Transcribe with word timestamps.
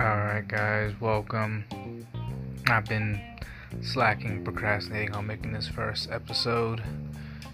Alright, 0.00 0.48
guys, 0.48 0.92
welcome. 1.00 1.64
I've 2.66 2.84
been 2.86 3.20
slacking, 3.80 4.42
procrastinating 4.42 5.14
on 5.14 5.28
making 5.28 5.52
this 5.52 5.68
first 5.68 6.10
episode, 6.10 6.82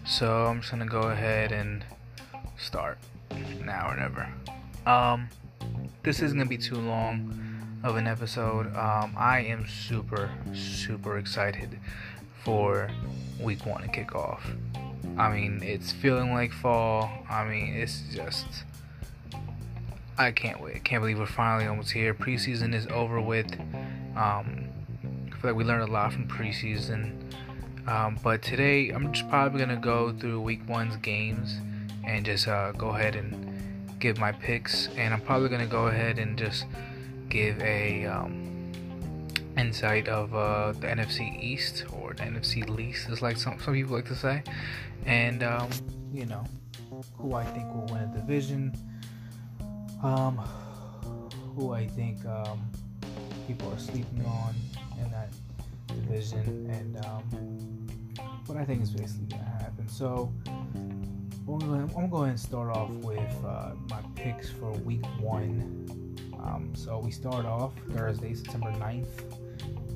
so 0.06 0.46
I'm 0.46 0.60
just 0.60 0.70
gonna 0.70 0.86
go 0.86 1.02
ahead 1.02 1.52
and 1.52 1.84
start 2.56 2.96
now 3.62 3.90
or 3.90 3.96
never. 3.98 4.26
Um, 4.86 5.28
this 6.02 6.22
isn't 6.22 6.38
gonna 6.38 6.48
be 6.48 6.56
too 6.56 6.76
long 6.76 7.78
of 7.84 7.96
an 7.96 8.06
episode. 8.06 8.74
Um, 8.74 9.12
I 9.18 9.40
am 9.40 9.66
super, 9.68 10.30
super 10.54 11.18
excited 11.18 11.78
for 12.42 12.88
week 13.38 13.66
one 13.66 13.82
to 13.82 13.88
kick 13.88 14.14
off. 14.14 14.50
I 15.18 15.34
mean, 15.34 15.60
it's 15.62 15.92
feeling 15.92 16.32
like 16.32 16.52
fall. 16.52 17.10
I 17.28 17.44
mean, 17.44 17.74
it's 17.74 18.02
just. 18.12 18.46
I 20.18 20.30
can't 20.30 20.60
wait. 20.60 20.84
Can't 20.84 21.02
believe 21.02 21.18
we're 21.18 21.26
finally 21.26 21.66
almost 21.66 21.92
here. 21.92 22.14
Preseason 22.14 22.74
is 22.74 22.86
over 22.88 23.20
with. 23.20 23.52
Um, 24.16 24.68
I 25.04 25.36
feel 25.36 25.50
like 25.50 25.54
we 25.56 25.64
learned 25.64 25.82
a 25.82 25.92
lot 25.92 26.12
from 26.12 26.26
preseason. 26.26 27.12
Um, 27.86 28.18
but 28.22 28.42
today, 28.42 28.90
I'm 28.90 29.12
just 29.12 29.28
probably 29.28 29.58
going 29.58 29.74
to 29.74 29.82
go 29.82 30.12
through 30.12 30.40
week 30.40 30.60
one's 30.68 30.96
games 30.96 31.58
and 32.04 32.24
just 32.24 32.48
uh, 32.48 32.72
go 32.72 32.88
ahead 32.88 33.14
and 33.14 33.98
give 34.00 34.18
my 34.18 34.32
picks. 34.32 34.88
And 34.96 35.14
I'm 35.14 35.20
probably 35.20 35.48
going 35.48 35.60
to 35.60 35.66
go 35.66 35.86
ahead 35.86 36.18
and 36.18 36.38
just 36.38 36.64
give 37.28 37.60
a 37.62 38.06
um, 38.06 38.45
insight 39.56 40.08
of 40.08 40.34
uh, 40.34 40.72
the 40.72 40.86
NFC 40.86 41.42
East 41.42 41.84
or 41.92 42.14
the 42.14 42.24
NFC 42.24 42.68
least, 42.68 43.08
is 43.08 43.22
like 43.22 43.36
some, 43.36 43.58
some 43.60 43.74
people 43.74 43.94
like 43.94 44.06
to 44.06 44.16
say. 44.16 44.42
And, 45.04 45.42
um, 45.42 45.70
you 46.12 46.26
know, 46.26 46.44
who 47.16 47.34
I 47.34 47.44
think 47.44 47.66
will 47.74 47.86
win 47.90 48.02
a 48.02 48.12
division 48.14 48.76
um, 50.02 50.38
who 51.54 51.72
I 51.72 51.86
think 51.86 52.24
um, 52.26 52.60
people 53.46 53.72
are 53.72 53.78
sleeping 53.78 54.24
on 54.26 54.54
in 55.02 55.10
that 55.10 55.30
division, 55.88 56.68
and 56.70 57.04
um, 57.06 57.22
what 58.46 58.58
I 58.58 58.64
think 58.64 58.82
is 58.82 58.90
basically 58.90 59.28
to 59.28 59.36
happen. 59.36 59.88
So, 59.88 60.32
I'm 60.76 61.58
going 61.58 61.88
to 61.88 62.08
go 62.08 62.18
ahead 62.18 62.30
and 62.30 62.40
start 62.40 62.76
off 62.76 62.90
with 62.90 63.44
uh, 63.44 63.72
my 63.88 64.00
picks 64.14 64.50
for 64.50 64.70
week 64.72 65.04
one. 65.20 66.16
Um, 66.42 66.72
so, 66.74 66.98
we 66.98 67.10
start 67.10 67.46
off 67.46 67.72
Thursday, 67.90 68.34
September 68.34 68.72
9th, 68.72 69.08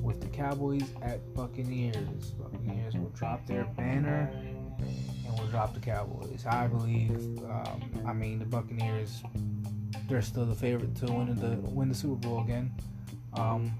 with 0.01 0.21
the 0.21 0.27
Cowboys 0.27 0.83
at 1.01 1.33
Buccaneers. 1.33 2.31
Buccaneers 2.31 2.95
will 2.95 3.09
drop 3.09 3.45
their 3.45 3.65
banner 3.77 4.31
and 4.33 5.39
will 5.39 5.47
drop 5.47 5.73
the 5.73 5.79
Cowboys. 5.79 6.45
I 6.45 6.67
believe, 6.67 7.11
um, 7.45 8.03
I 8.05 8.13
mean, 8.13 8.39
the 8.39 8.45
Buccaneers 8.45 9.23
they're 10.11 10.21
still 10.21 10.45
the 10.45 10.55
favorite 10.55 10.93
to 10.97 11.05
win 11.05 11.33
the 11.35 11.55
win 11.69 11.89
the 11.89 11.95
Super 11.95 12.15
Bowl 12.15 12.43
again. 12.43 12.71
Um, 13.33 13.71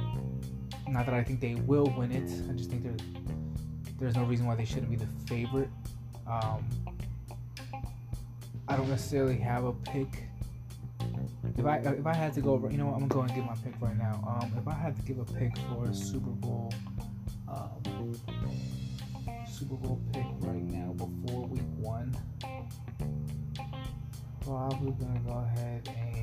not 0.87 1.05
that 1.05 1.13
I 1.13 1.23
think 1.23 1.41
they 1.41 1.55
will 1.55 1.93
win 1.97 2.11
it. 2.11 2.31
I 2.49 2.53
just 2.53 2.69
think 2.69 2.83
there's 2.83 3.01
there's 3.99 4.15
no 4.15 4.23
reason 4.23 4.45
why 4.45 4.55
they 4.55 4.65
shouldn't 4.65 4.89
be 4.89 4.95
the 4.95 5.07
favorite. 5.27 5.69
Um, 6.25 6.67
I 8.67 8.77
don't 8.77 8.89
necessarily 8.89 9.37
have 9.37 9.65
a 9.65 9.73
pick. 9.73 10.23
If 11.57 11.65
I 11.65 11.77
if 11.77 12.05
I 12.05 12.13
had 12.13 12.33
to 12.33 12.41
go, 12.41 12.55
you 12.69 12.77
know 12.77 12.87
what, 12.87 12.95
I'm 12.95 13.07
gonna 13.07 13.13
go 13.13 13.21
and 13.21 13.35
give 13.35 13.45
my 13.45 13.55
pick 13.63 13.73
right 13.81 13.97
now. 13.97 14.23
Um, 14.27 14.51
if 14.57 14.67
I 14.67 14.73
had 14.73 14.95
to 14.95 15.01
give 15.03 15.19
a 15.19 15.25
pick 15.25 15.57
for 15.69 15.85
a 15.85 15.93
Super 15.93 16.29
Bowl, 16.29 16.73
um, 17.47 18.15
Super 19.47 19.75
Bowl 19.75 20.01
pick 20.13 20.25
right 20.39 20.63
now 20.63 20.93
before 20.93 21.47
Week 21.47 21.61
One, 21.77 22.15
probably 24.41 24.91
gonna 24.91 25.19
go 25.19 25.33
ahead 25.33 25.89
and 25.97 26.21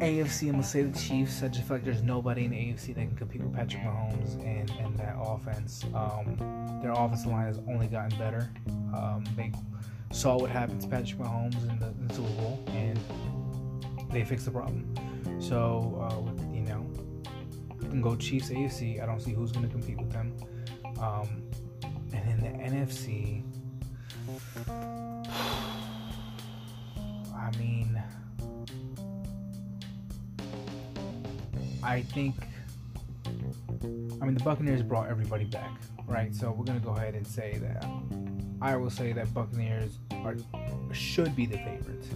AFC. 0.00 0.42
I'm 0.48 0.52
gonna 0.52 0.62
say 0.62 0.82
the 0.82 0.98
Chiefs. 0.98 1.42
I 1.42 1.48
just 1.48 1.66
feel 1.66 1.78
like 1.78 1.84
there's 1.84 2.02
nobody 2.02 2.44
in 2.44 2.50
the 2.50 2.56
AFC 2.56 2.94
that 2.94 3.00
can 3.00 3.16
compete 3.16 3.42
with 3.42 3.54
Patrick 3.54 3.82
Mahomes 3.82 4.34
and, 4.44 4.70
and 4.78 4.96
that 4.98 5.16
offense. 5.18 5.84
Um, 5.94 6.36
their 6.82 6.92
offensive 6.92 7.30
line 7.30 7.46
has 7.46 7.58
only 7.68 7.86
gotten 7.86 8.16
better. 8.18 8.50
Um, 8.94 9.24
they 9.36 9.52
saw 10.12 10.38
what 10.38 10.50
happened 10.50 10.80
to 10.82 10.88
Patrick 10.88 11.18
Mahomes 11.18 11.68
in 11.68 11.78
the, 11.78 11.88
in 11.88 12.08
the 12.08 12.14
Super 12.14 12.28
Bowl, 12.34 12.62
and 12.68 12.98
they 14.10 14.24
fix 14.24 14.44
the 14.44 14.50
problem. 14.50 14.94
So 15.40 15.98
uh, 16.00 16.52
you 16.52 16.62
know, 16.62 16.86
you 17.80 17.88
can 17.88 18.00
go 18.00 18.16
Chiefs 18.16 18.50
AFC. 18.50 19.02
I 19.02 19.06
don't 19.06 19.20
see 19.20 19.32
who's 19.32 19.52
gonna 19.52 19.68
compete 19.68 19.98
with 19.98 20.12
them. 20.12 20.36
Um, 21.00 21.42
and 22.12 22.28
in 22.30 22.40
the 22.40 22.48
NFC. 22.76 23.42
I 27.34 27.56
mean, 27.56 28.02
I 31.82 32.02
think, 32.02 32.34
I 34.20 34.24
mean, 34.24 34.34
the 34.34 34.42
Buccaneers 34.44 34.82
brought 34.82 35.08
everybody 35.08 35.44
back, 35.44 35.80
right? 36.06 36.34
So 36.34 36.50
we're 36.50 36.64
gonna 36.64 36.80
go 36.80 36.90
ahead 36.90 37.14
and 37.14 37.26
say 37.26 37.58
that 37.62 37.86
I 38.60 38.76
will 38.76 38.90
say 38.90 39.12
that 39.12 39.32
Buccaneers 39.32 39.98
are 40.12 40.36
should 40.92 41.34
be 41.36 41.46
the 41.46 41.58
favorites, 41.58 42.08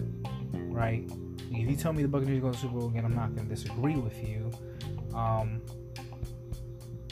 right? 0.73 1.09
If 1.51 1.69
you 1.69 1.75
tell 1.75 1.93
me 1.93 2.01
the 2.01 2.07
Buccaneers 2.07 2.41
go 2.41 2.47
to 2.47 2.51
the 2.53 2.57
Super 2.57 2.79
Bowl 2.79 2.89
again, 2.89 3.05
I'm 3.05 3.15
not 3.15 3.35
gonna 3.35 3.47
disagree 3.47 3.95
with 3.95 4.17
you. 4.27 4.51
Um, 5.15 5.61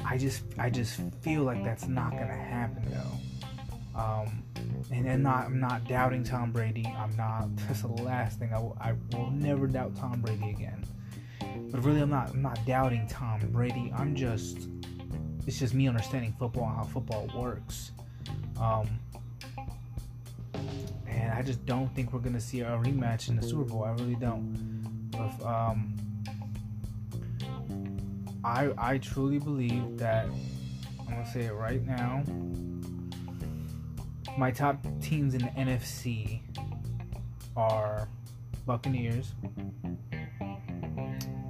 I 0.04 0.18
just, 0.18 0.44
I 0.58 0.70
just 0.70 1.00
feel 1.22 1.44
like 1.44 1.64
that's 1.64 1.88
not 1.88 2.12
gonna 2.12 2.34
happen 2.34 2.84
though. 2.90 4.00
Um, 4.00 4.44
and 4.92 5.10
I'm 5.10 5.22
not 5.22 5.46
I'm 5.46 5.60
not 5.60 5.88
doubting 5.88 6.24
Tom 6.24 6.52
Brady. 6.52 6.86
I'm 6.98 7.16
not. 7.16 7.56
That's 7.68 7.82
the 7.82 7.88
last 7.88 8.40
thing 8.40 8.54
I 8.54 8.60
will, 8.60 8.78
I 8.80 8.94
will 9.12 9.32
never 9.32 9.68
doubt 9.68 9.96
Tom 9.96 10.22
Brady 10.22 10.50
again. 10.50 10.86
But 11.72 11.84
really, 11.84 12.02
I'm 12.02 12.10
not 12.10 12.32
I'm 12.32 12.42
not 12.42 12.66
doubting 12.66 13.08
Tom 13.08 13.40
Brady. 13.52 13.94
I'm 13.96 14.16
just 14.16 14.70
it's 15.46 15.60
just 15.60 15.74
me 15.74 15.88
understanding 15.88 16.36
football 16.38 16.68
and 16.68 16.78
how 16.78 16.84
football 16.84 17.30
works. 17.36 17.92
Um, 18.60 19.00
I 21.32 21.42
just 21.42 21.66
don't 21.66 21.94
think 21.96 22.14
we're 22.14 22.20
gonna 22.20 22.42
see 22.42 22.62
a 22.62 22.66
rematch 22.66 23.30
in 23.30 23.36
the 23.36 23.44
Super 23.44 23.64
Bowl. 23.64 23.84
I 23.84 23.92
really 23.92 24.16
don't. 24.16 25.10
If, 25.14 25.46
um, 25.46 25.96
I 28.44 28.72
I 28.78 28.98
truly 28.98 29.40
believe 29.40 29.98
that 29.98 30.26
I'm 31.00 31.06
gonna 31.06 31.32
say 31.32 31.46
it 31.46 31.54
right 31.54 31.86
now 31.86 32.24
my 34.38 34.52
top 34.52 34.86
teams 35.02 35.34
in 35.34 35.42
the 35.42 35.50
NFC 35.50 36.42
are 37.56 38.08
Buccaneers, 38.66 39.34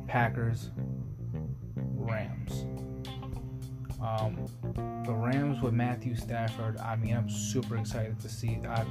Packers, 0.08 0.70
Rams. 1.76 2.66
Um, 4.02 4.48
the 5.06 5.14
Rams 5.14 5.62
with 5.62 5.74
Matthew 5.74 6.16
Stafford, 6.16 6.78
I 6.78 6.96
mean, 6.96 7.16
I'm 7.16 7.30
super 7.30 7.78
excited 7.78 8.20
to 8.20 8.30
see 8.30 8.58
that. 8.64 8.88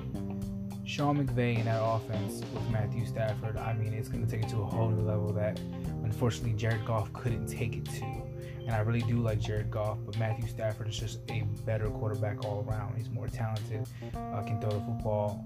Sean 0.91 1.25
McVay 1.25 1.59
in 1.59 1.67
that 1.67 1.81
offense 1.81 2.43
with 2.53 2.69
Matthew 2.69 3.07
Stafford, 3.07 3.57
I 3.57 3.75
mean, 3.75 3.93
it's 3.93 4.09
going 4.09 4.27
to 4.27 4.31
take 4.31 4.45
it 4.45 4.49
to 4.51 4.63
a 4.63 4.67
whole 4.67 4.89
new 4.89 5.03
level 5.03 5.33
that 5.35 5.61
unfortunately 6.03 6.55
Jared 6.55 6.85
Goff 6.85 7.13
couldn't 7.13 7.47
take 7.47 7.77
it 7.77 7.85
to 7.85 8.23
and 8.67 8.71
I 8.75 8.81
really 8.81 9.03
do 9.03 9.17
like 9.17 9.41
Jared 9.41 9.71
Goff, 9.71 9.99
but 10.05 10.19
Matthew 10.19 10.49
Stafford 10.49 10.89
is 10.89 10.99
just 10.99 11.21
a 11.31 11.43
better 11.65 11.89
quarterback 11.91 12.45
all 12.45 12.65
around. 12.69 12.97
He's 12.97 13.09
more 13.09 13.29
talented, 13.29 13.87
uh, 14.15 14.43
can 14.43 14.61
throw 14.61 14.71
the 14.71 14.81
football 14.81 15.45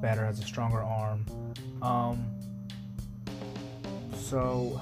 better, 0.00 0.24
has 0.24 0.38
a 0.38 0.44
stronger 0.44 0.82
arm. 0.82 1.24
Um, 1.80 2.26
so, 4.16 4.80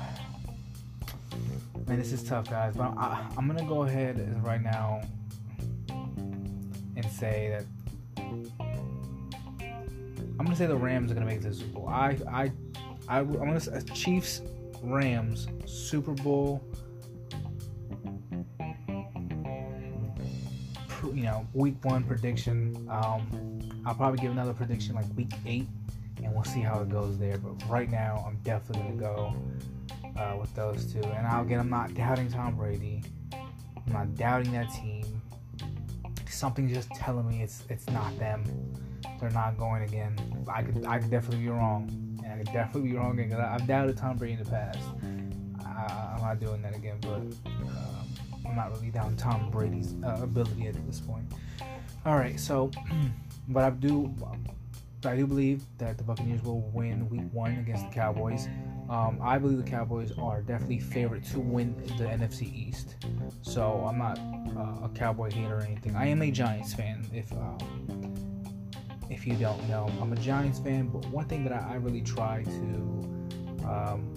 man, 1.86 1.98
this 1.98 2.12
is 2.12 2.22
tough, 2.22 2.48
guys. 2.48 2.76
But 2.76 2.96
I, 2.96 3.26
I'm 3.36 3.46
gonna 3.46 3.64
go 3.64 3.82
ahead 3.82 4.44
right 4.44 4.62
now 4.62 5.02
and 5.88 7.06
say 7.06 7.48
that 7.56 7.64
I'm 10.40 10.46
gonna 10.46 10.56
say 10.56 10.64
the 10.64 10.74
Rams 10.74 11.10
are 11.10 11.14
gonna 11.14 11.26
make 11.26 11.42
the 11.42 11.52
Super 11.52 11.80
Bowl. 11.80 11.88
I, 11.90 12.16
I, 12.26 12.50
I, 13.08 13.18
I'm 13.18 13.34
gonna 13.34 13.60
say 13.60 13.78
Chiefs, 13.92 14.40
Rams, 14.82 15.48
Super 15.66 16.12
Bowl. 16.12 16.64
you 21.04 21.24
know, 21.24 21.46
week 21.52 21.76
one 21.84 22.04
prediction. 22.04 22.74
Um, 22.88 23.60
I'll 23.84 23.94
probably 23.94 24.18
give 24.18 24.32
another 24.32 24.54
prediction 24.54 24.94
like 24.94 25.04
week 25.14 25.30
eight, 25.44 25.68
and 26.22 26.32
we'll 26.34 26.44
see 26.44 26.60
how 26.60 26.80
it 26.80 26.88
goes 26.88 27.18
there. 27.18 27.36
But 27.36 27.62
right 27.68 27.90
now, 27.90 28.24
I'm 28.26 28.36
definitely 28.42 28.96
gonna 28.96 29.12
go 29.12 29.36
uh, 30.18 30.38
with 30.38 30.54
those 30.54 30.90
two. 30.90 31.02
And 31.02 31.26
I'll 31.26 31.42
again, 31.42 31.60
I'm 31.60 31.68
not 31.68 31.92
doubting 31.92 32.32
Tom 32.32 32.56
Brady. 32.56 33.02
I'm 33.34 33.92
not 33.92 34.14
doubting 34.14 34.52
that 34.52 34.70
team. 34.70 35.20
Something's 36.30 36.72
just 36.72 36.88
telling 36.92 37.28
me 37.28 37.42
it's 37.42 37.64
it's 37.68 37.86
not 37.90 38.18
them. 38.18 38.42
They're 39.20 39.30
not 39.30 39.58
going 39.58 39.82
again. 39.82 40.16
I 40.48 40.62
could 40.62 40.84
I 40.86 40.98
could 40.98 41.10
definitely 41.10 41.44
be 41.44 41.48
wrong, 41.48 41.88
and 42.24 42.32
I 42.32 42.36
could 42.38 42.52
definitely 42.52 42.90
be 42.90 42.96
wrong 42.96 43.12
again 43.12 43.30
because 43.30 43.44
I've 43.44 43.66
doubted 43.66 43.96
Tom 43.96 44.16
Brady 44.16 44.34
in 44.34 44.44
the 44.44 44.50
past. 44.50 44.78
I, 45.64 46.14
I'm 46.16 46.20
not 46.20 46.40
doing 46.40 46.62
that 46.62 46.76
again, 46.76 46.98
but. 47.00 47.22
Uh, 47.66 48.00
I'm 48.50 48.56
not 48.56 48.72
really 48.72 48.90
down 48.90 49.16
Tom 49.16 49.48
Brady's 49.50 49.94
uh, 50.04 50.18
ability 50.22 50.66
at 50.66 50.86
this 50.86 50.98
point. 50.98 51.24
All 52.04 52.16
right, 52.16 52.38
so 52.38 52.70
but 53.48 53.62
I 53.62 53.70
do 53.70 54.12
I 55.04 55.16
do 55.16 55.26
believe 55.26 55.62
that 55.78 55.96
the 55.96 56.04
Buccaneers 56.04 56.42
will 56.42 56.60
win 56.72 57.08
Week 57.08 57.22
One 57.32 57.52
against 57.58 57.88
the 57.88 57.94
Cowboys. 57.94 58.48
Um, 58.90 59.18
I 59.22 59.38
believe 59.38 59.64
the 59.64 59.70
Cowboys 59.70 60.12
are 60.18 60.42
definitely 60.42 60.80
favorite 60.80 61.24
to 61.26 61.38
win 61.38 61.74
the 61.96 62.04
NFC 62.04 62.52
East. 62.52 62.96
So 63.42 63.84
I'm 63.88 63.98
not 63.98 64.18
uh, 64.18 64.86
a 64.86 64.90
Cowboy 64.94 65.30
hater 65.30 65.58
or 65.58 65.62
anything. 65.62 65.94
I 65.96 66.06
am 66.08 66.20
a 66.22 66.30
Giants 66.30 66.74
fan. 66.74 67.06
If 67.14 67.32
um, 67.32 68.14
if 69.10 69.26
you 69.26 69.34
don't 69.34 69.68
know, 69.68 69.90
I'm 70.00 70.12
a 70.12 70.16
Giants 70.16 70.58
fan. 70.58 70.88
But 70.88 71.06
one 71.06 71.26
thing 71.26 71.44
that 71.44 71.52
I, 71.52 71.72
I 71.72 71.74
really 71.76 72.02
try 72.02 72.44
to 72.44 73.68
um, 73.68 74.14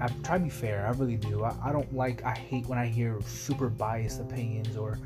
I 0.00 0.08
try 0.22 0.38
to 0.38 0.44
be 0.44 0.50
fair. 0.50 0.86
I 0.86 0.90
really 0.90 1.16
do. 1.16 1.44
I, 1.44 1.54
I 1.64 1.72
don't 1.72 1.92
like. 1.94 2.24
I 2.24 2.32
hate 2.32 2.66
when 2.66 2.78
I 2.78 2.86
hear 2.86 3.20
super 3.26 3.68
biased 3.68 4.20
opinions 4.20 4.76
or 4.76 4.98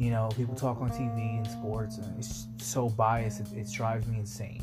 you 0.00 0.10
know, 0.10 0.30
people 0.34 0.54
talk 0.54 0.80
on 0.80 0.88
TV 0.90 1.36
and 1.36 1.46
sports, 1.46 1.98
and 1.98 2.18
it's 2.18 2.46
so 2.56 2.88
biased, 2.88 3.40
it, 3.40 3.52
it 3.52 3.70
drives 3.70 4.06
me 4.06 4.18
insane. 4.18 4.62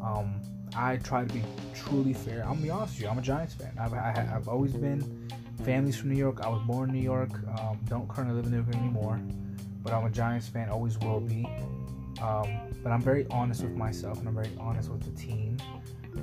Um, 0.00 0.40
I 0.76 0.96
try 0.98 1.24
to 1.24 1.34
be 1.34 1.42
truly 1.74 2.12
fair. 2.12 2.42
I'm 2.42 2.50
gonna 2.50 2.62
be 2.62 2.70
honest 2.70 2.94
with 2.94 3.02
you. 3.02 3.08
I'm 3.08 3.18
a 3.18 3.22
Giants 3.22 3.54
fan. 3.54 3.72
I've, 3.80 3.92
I, 3.92 4.14
i 4.16 4.20
have 4.20 4.46
always 4.48 4.72
been. 4.72 5.28
Families 5.64 5.96
from 5.96 6.10
New 6.10 6.16
York. 6.16 6.40
I 6.40 6.48
was 6.48 6.62
born 6.62 6.88
in 6.88 6.94
New 6.94 7.02
York. 7.02 7.32
Um, 7.58 7.78
don't 7.86 8.08
currently 8.08 8.36
live 8.36 8.46
in 8.46 8.52
New 8.52 8.62
York 8.62 8.74
anymore, 8.74 9.20
but 9.82 9.92
I'm 9.92 10.06
a 10.06 10.10
Giants 10.10 10.48
fan. 10.48 10.70
Always 10.70 10.96
will 10.98 11.20
be. 11.20 11.44
Um, 12.22 12.69
but 12.82 12.92
I'm 12.92 13.02
very 13.02 13.26
honest 13.30 13.62
with 13.62 13.72
myself, 13.72 14.18
and 14.18 14.28
I'm 14.28 14.34
very 14.34 14.50
honest 14.58 14.90
with 14.90 15.02
the 15.02 15.20
team. 15.20 15.58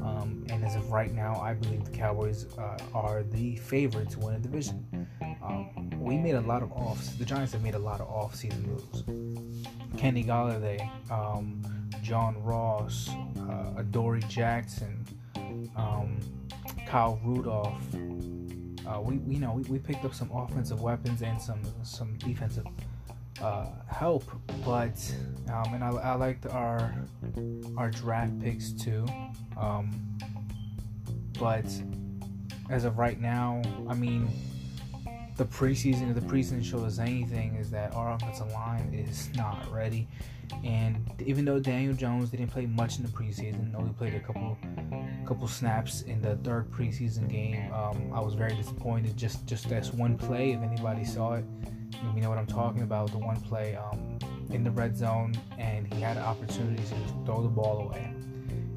Um, 0.02 0.46
and 0.50 0.64
as 0.66 0.76
of 0.76 0.92
right 0.92 1.14
now, 1.14 1.40
I 1.40 1.54
believe 1.54 1.86
the 1.86 1.92
Cowboys 1.92 2.46
uh, 2.58 2.78
are 2.94 3.24
the 3.24 3.56
favorite 3.56 4.10
to 4.12 4.20
win 4.20 4.36
a 4.36 4.40
division. 4.40 5.08
Um, 5.42 5.90
we 5.98 6.18
made 6.18 6.36
a 6.36 6.42
lot 6.42 6.62
of 6.62 6.72
offs. 6.72 7.16
The 7.16 7.26
Giants 7.26 7.54
have 7.54 7.64
made 7.64 7.76
a 7.76 7.80
lot 7.80 8.02
of 8.02 8.08
off-season 8.08 8.64
moves. 8.64 9.04
Kenny 9.98 10.24
Golladay, 10.24 10.90
um, 11.10 11.62
John 12.02 12.42
Ross, 12.44 13.10
uh, 13.40 13.74
Adoree 13.78 14.22
Jackson, 14.28 15.06
um, 15.76 16.20
Kyle 16.86 17.20
Rudolph. 17.24 17.82
Uh, 18.88 19.02
we, 19.02 19.18
we, 19.18 19.36
you 19.36 19.42
know 19.42 19.54
we, 19.54 19.64
we 19.64 19.80
picked 19.80 20.06
up 20.06 20.14
some 20.14 20.32
offensive 20.32 20.82
weapons 20.82 21.22
and 21.22 21.42
some 21.42 21.62
some 21.84 22.18
defensive 22.20 22.66
uh, 23.42 23.68
help, 23.90 24.24
but 24.66 25.00
um, 25.52 25.74
and 25.74 25.84
I, 25.84 25.90
I 25.90 26.16
liked 26.16 26.46
our 26.48 26.94
our 27.78 27.90
draft 27.92 28.40
picks 28.40 28.72
too. 28.72 29.06
Um, 29.58 29.92
but 31.40 31.66
as 32.70 32.84
of 32.86 32.98
right 32.98 33.20
now, 33.20 33.62
I 33.88 33.94
mean, 33.94 34.30
the 35.38 35.46
preseason, 35.46 36.14
the 36.14 36.22
preseason 36.22 36.64
shows 36.64 37.00
anything, 37.00 37.56
is 37.56 37.70
that 37.72 37.94
our 37.94 38.14
offensive 38.14 38.52
line 38.52 38.94
is 38.94 39.30
not 39.36 39.72
ready. 39.72 40.08
And 40.64 41.12
even 41.26 41.46
though 41.46 41.60
Daniel 41.60 41.94
Jones 41.94 42.30
didn't 42.30 42.48
play 42.48 42.66
much 42.66 42.98
in 42.98 43.04
the 43.04 43.10
preseason, 43.10 43.76
only 43.76 43.92
played 43.94 44.16
a 44.16 44.20
couple 44.20 44.58
couple 45.26 45.48
snaps 45.48 46.04
in 46.04 46.22
the 46.22 46.38
third 46.38 46.72
preseason 46.72 47.30
game, 47.30 47.72
um, 47.74 48.12
I 48.14 48.20
was 48.22 48.34
very 48.34 48.56
disappointed. 48.56 49.16
Just 49.18 49.46
just 49.46 49.70
this 49.70 49.94
one 49.94 50.18
play, 50.18 50.54
if 50.54 50.62
anybody 50.62 51.04
saw 51.04 51.34
it, 51.34 51.46
you 52.16 52.22
know 52.22 52.30
what 52.30 52.38
I'm 52.38 52.48
talking 52.48 52.82
about. 52.82 53.12
The 53.12 53.18
one 53.18 53.40
play 53.42 53.76
um, 53.76 54.20
in 54.50 54.64
the 54.64 54.72
red 54.72 54.96
zone, 54.96 55.34
and 55.58 55.92
he 55.94 56.02
had 56.02 56.18
opportunities 56.18 56.90
to 56.90 56.96
just 56.96 57.14
throw 57.26 57.42
the 57.42 57.50
ball 57.50 57.88
away. 57.88 58.14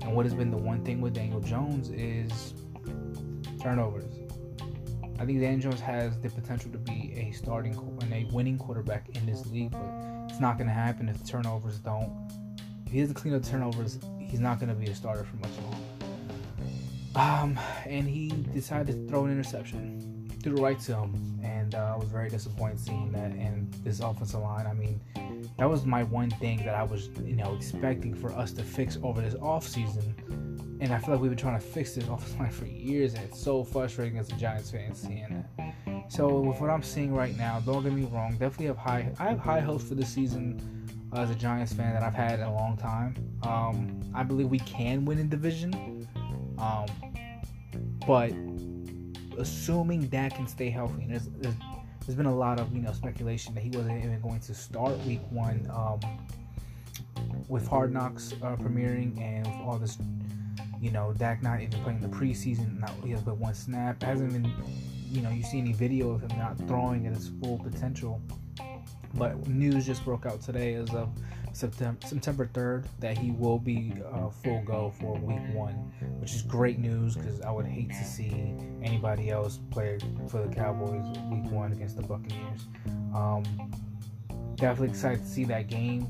And 0.03 0.15
what 0.15 0.25
has 0.25 0.35
been 0.35 0.51
the 0.51 0.57
one 0.57 0.85
thing 0.85 1.01
with 1.01 1.15
Daniel 1.15 1.41
Jones 1.41 1.91
is 1.91 2.55
turnovers 3.61 4.21
I 5.21 5.27
think 5.27 5.39
Daniel 5.39 5.71
Jones 5.71 5.81
has 5.81 6.19
the 6.19 6.31
potential 6.31 6.73
to 6.73 6.79
be 6.79 7.13
a 7.15 7.31
starting 7.33 7.75
and 8.01 8.11
a 8.11 8.27
winning 8.33 8.57
quarterback 8.57 9.07
in 9.15 9.27
this 9.27 9.47
league, 9.49 9.71
but 9.71 10.31
it's 10.31 10.41
not 10.41 10.57
going 10.57 10.67
to 10.67 10.73
happen 10.73 11.11
if 11.11 11.19
the 11.19 11.29
turnovers 11.29 11.79
don't. 11.79 12.11
If 12.87 12.93
he 12.93 13.01
doesn't 13.01 13.17
clean 13.17 13.35
up 13.35 13.45
turnovers, 13.45 13.99
he's 14.19 14.41
not 14.41 14.59
going 14.59 14.71
to 14.71 14.75
be 14.75 14.87
a 14.87 14.95
starter 14.95 15.25
for 15.25 15.37
much 15.37 15.51
longer. 15.61 15.77
Um, 17.17 17.61
and 17.85 18.09
he 18.09 18.29
decided 18.55 18.87
to 18.87 19.09
throw 19.11 19.27
an 19.27 19.31
interception, 19.31 20.10
threw 20.43 20.57
the 20.57 20.63
right 20.63 20.79
to 20.81 20.97
him, 20.97 21.41
and 21.43 21.75
uh, 21.75 21.95
I 21.95 21.97
was 21.97 22.09
very 22.09 22.29
disappointed 22.29 22.81
seeing 22.81 23.13
that. 23.13 23.33
And 23.33 23.73
this 23.85 24.01
offensive 24.01 24.41
line, 24.41 24.67
I 24.67 24.73
mean, 24.73 25.01
that 25.59 25.69
was 25.69 25.85
my 25.85 26.03
one 26.05 26.31
thing 26.31 26.65
that 26.65 26.75
I 26.75 26.83
was, 26.83 27.09
you 27.25 27.37
know, 27.37 27.55
expecting 27.55 28.15
for 28.15 28.33
us 28.33 28.53
to 28.53 28.63
fix 28.63 28.99
over 29.03 29.21
this 29.21 29.35
offseason 29.35 30.15
and 30.81 30.95
I 30.95 30.99
feel 30.99 31.13
like 31.13 31.21
we've 31.21 31.31
been 31.31 31.39
trying 31.39 31.59
to 31.59 31.65
fix 31.65 31.95
this 31.95 32.05
offensive 32.09 32.41
line 32.41 32.51
for 32.51 32.67
years, 32.67 33.15
and 33.15 33.25
it's 33.25 33.41
so 33.41 33.63
frustrating 33.63 34.19
as 34.19 34.31
a 34.31 34.35
Giants 34.35 34.71
fan 34.71 34.95
seeing 34.95 35.45
that. 35.57 35.75
So 36.09 36.41
with 36.41 36.61
what 36.61 36.71
I'm 36.71 36.83
seeing 36.83 37.15
right 37.15 37.37
now, 37.37 37.61
don't 37.61 37.85
get 37.85 37.93
me 37.93 38.09
wrong, 38.11 38.33
definitely 38.33 38.67
have 38.67 38.79
high. 38.79 39.13
I 39.19 39.29
have 39.29 39.39
high 39.39 39.61
hopes 39.61 39.85
for 39.85 39.95
the 39.95 40.05
season 40.05 40.61
uh, 41.13 41.21
as 41.21 41.31
a 41.31 41.35
Giants 41.35 41.73
fan 41.73 41.93
that 41.93 42.03
I've 42.03 42.15
had 42.15 42.41
in 42.41 42.47
a 42.47 42.55
long 42.55 42.77
time. 42.77 43.15
Um, 43.43 44.01
I 44.15 44.23
believe 44.23 44.49
we 44.49 44.59
can 44.61 45.05
win 45.05 45.19
in 45.19 45.29
division, 45.29 46.09
um, 46.59 46.87
but 48.07 48.33
assuming 49.41 50.07
Dak 50.09 50.37
can 50.37 50.47
stay 50.47 50.71
healthy, 50.71 51.03
and 51.03 51.11
there's, 51.11 51.29
there's, 51.39 51.55
there's 52.07 52.17
been 52.17 52.27
a 52.27 52.35
lot 52.35 52.61
of 52.61 52.73
you 52.75 52.83
know 52.83 52.93
speculation 52.93 53.55
that 53.55 53.63
he 53.63 53.71
wasn't 53.71 53.99
even 53.99 54.21
going 54.21 54.41
to 54.41 54.55
start 54.55 54.99
Week 55.01 55.21
One. 55.31 55.69
Um, 55.73 56.01
with 57.49 57.67
Hard 57.67 57.93
Knocks 57.93 58.33
uh, 58.43 58.55
premiering 58.55 59.21
and 59.21 59.45
with 59.45 59.57
all 59.67 59.77
this 59.77 59.99
you 60.81 60.91
know, 60.91 61.13
Dak 61.13 61.43
not 61.43 61.61
even 61.61 61.79
playing 61.83 62.01
the 62.01 62.09
preseason. 62.09 62.81
Not 62.81 62.93
he 63.05 63.11
has 63.11 63.23
but 63.23 63.37
one 63.37 63.55
snap. 63.55 64.03
Hasn't 64.03 64.31
even, 64.31 64.51
you 65.11 65.21
know, 65.21 65.31
you 65.31 65.43
see 65.43 65.59
any 65.59 65.73
video 65.73 66.11
of 66.11 66.23
him 66.23 66.39
not 66.39 66.57
throwing 66.67 67.07
at 67.07 67.15
his 67.15 67.31
full 67.41 67.59
potential. 67.59 68.21
But 69.15 69.47
news 69.47 69.87
just 69.87 70.05
broke 70.05 70.25
out 70.25 70.41
today 70.41 70.75
as 70.75 70.91
of 70.91 71.11
September 71.61 72.07
September 72.07 72.51
3rd 72.55 72.87
that 73.01 73.19
he 73.19 73.33
will 73.33 73.59
be 73.59 73.93
uh, 74.13 74.31
full 74.31 74.63
go 74.63 74.93
for 74.99 75.15
Week 75.19 75.55
One, 75.55 75.75
which 76.19 76.35
is 76.35 76.43
great 76.43 76.79
news 76.79 77.17
because 77.17 77.41
I 77.43 77.51
would 77.51 77.67
hate 77.67 77.91
to 77.91 78.05
see 78.05 78.55
anybody 78.83 79.29
else 79.31 79.61
play 79.71 79.99
for 80.29 80.47
the 80.47 80.55
Cowboys 80.55 81.05
Week 81.31 81.51
One 81.51 81.73
against 81.73 81.97
the 81.97 82.03
Buccaneers. 82.03 82.67
Um, 83.15 83.45
definitely 84.55 84.89
excited 84.89 85.21
to 85.21 85.29
see 85.29 85.45
that 85.45 85.69
game. 85.69 86.09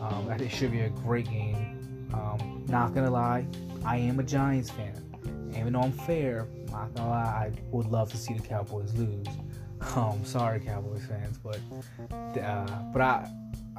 Um, 0.00 0.30
it 0.30 0.50
should 0.50 0.70
be 0.70 0.80
a 0.80 0.90
great 0.90 1.30
game. 1.30 2.10
Um, 2.12 2.64
not 2.68 2.94
gonna 2.94 3.10
lie, 3.10 3.46
I 3.84 3.96
am 3.96 4.20
a 4.20 4.22
Giants 4.22 4.70
fan. 4.70 5.00
Even 5.56 5.72
though 5.72 5.80
I'm 5.80 5.92
fair, 5.92 6.46
not 6.70 6.92
gonna 6.94 7.08
lie, 7.08 7.22
I 7.22 7.52
would 7.70 7.86
love 7.86 8.10
to 8.10 8.18
see 8.18 8.34
the 8.34 8.42
Cowboys 8.46 8.92
lose. 8.94 9.26
Um, 9.96 10.24
sorry, 10.24 10.60
Cowboys 10.60 11.04
fans, 11.04 11.38
but 11.38 11.58
uh, 12.10 12.66
but 12.92 13.02
I, 13.02 13.30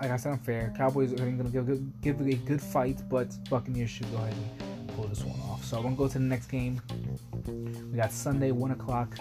like 0.02 0.12
I 0.12 0.18
said, 0.18 0.34
I'm 0.34 0.40
fair. 0.40 0.74
Cowboys 0.78 1.14
are 1.14 1.18
gonna 1.18 1.50
give, 1.50 2.02
give 2.02 2.22
a 2.22 2.34
good 2.36 2.62
fight, 2.62 3.02
but 3.10 3.34
Buccaneers 3.50 3.90
should 3.90 4.12
go 4.12 4.18
ahead 4.18 4.34
and 4.34 4.96
pull 4.96 5.08
this 5.08 5.24
one 5.24 5.40
off. 5.50 5.64
So 5.64 5.78
I'm 5.78 5.84
gonna 5.84 5.96
go 5.96 6.08
to 6.08 6.14
the 6.14 6.20
next 6.20 6.48
game. 6.48 6.82
We 7.48 7.98
got 7.98 8.12
Sunday 8.12 8.52
one 8.52 8.72
o'clock 8.72 9.16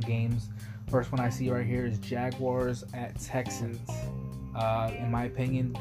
games. 0.00 0.48
First 0.88 1.10
one 1.10 1.20
I 1.20 1.30
see 1.30 1.50
right 1.50 1.66
here 1.66 1.84
is 1.86 1.98
Jaguars 1.98 2.84
at 2.94 3.18
Texans. 3.20 3.80
Uh, 4.54 4.92
in 4.98 5.10
my 5.10 5.24
opinion, 5.24 5.76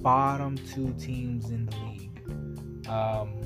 bottom 0.00 0.56
two 0.72 0.94
teams 0.98 1.50
in 1.50 1.66
the 1.66 1.76
league. 1.78 2.88
Um, 2.88 3.40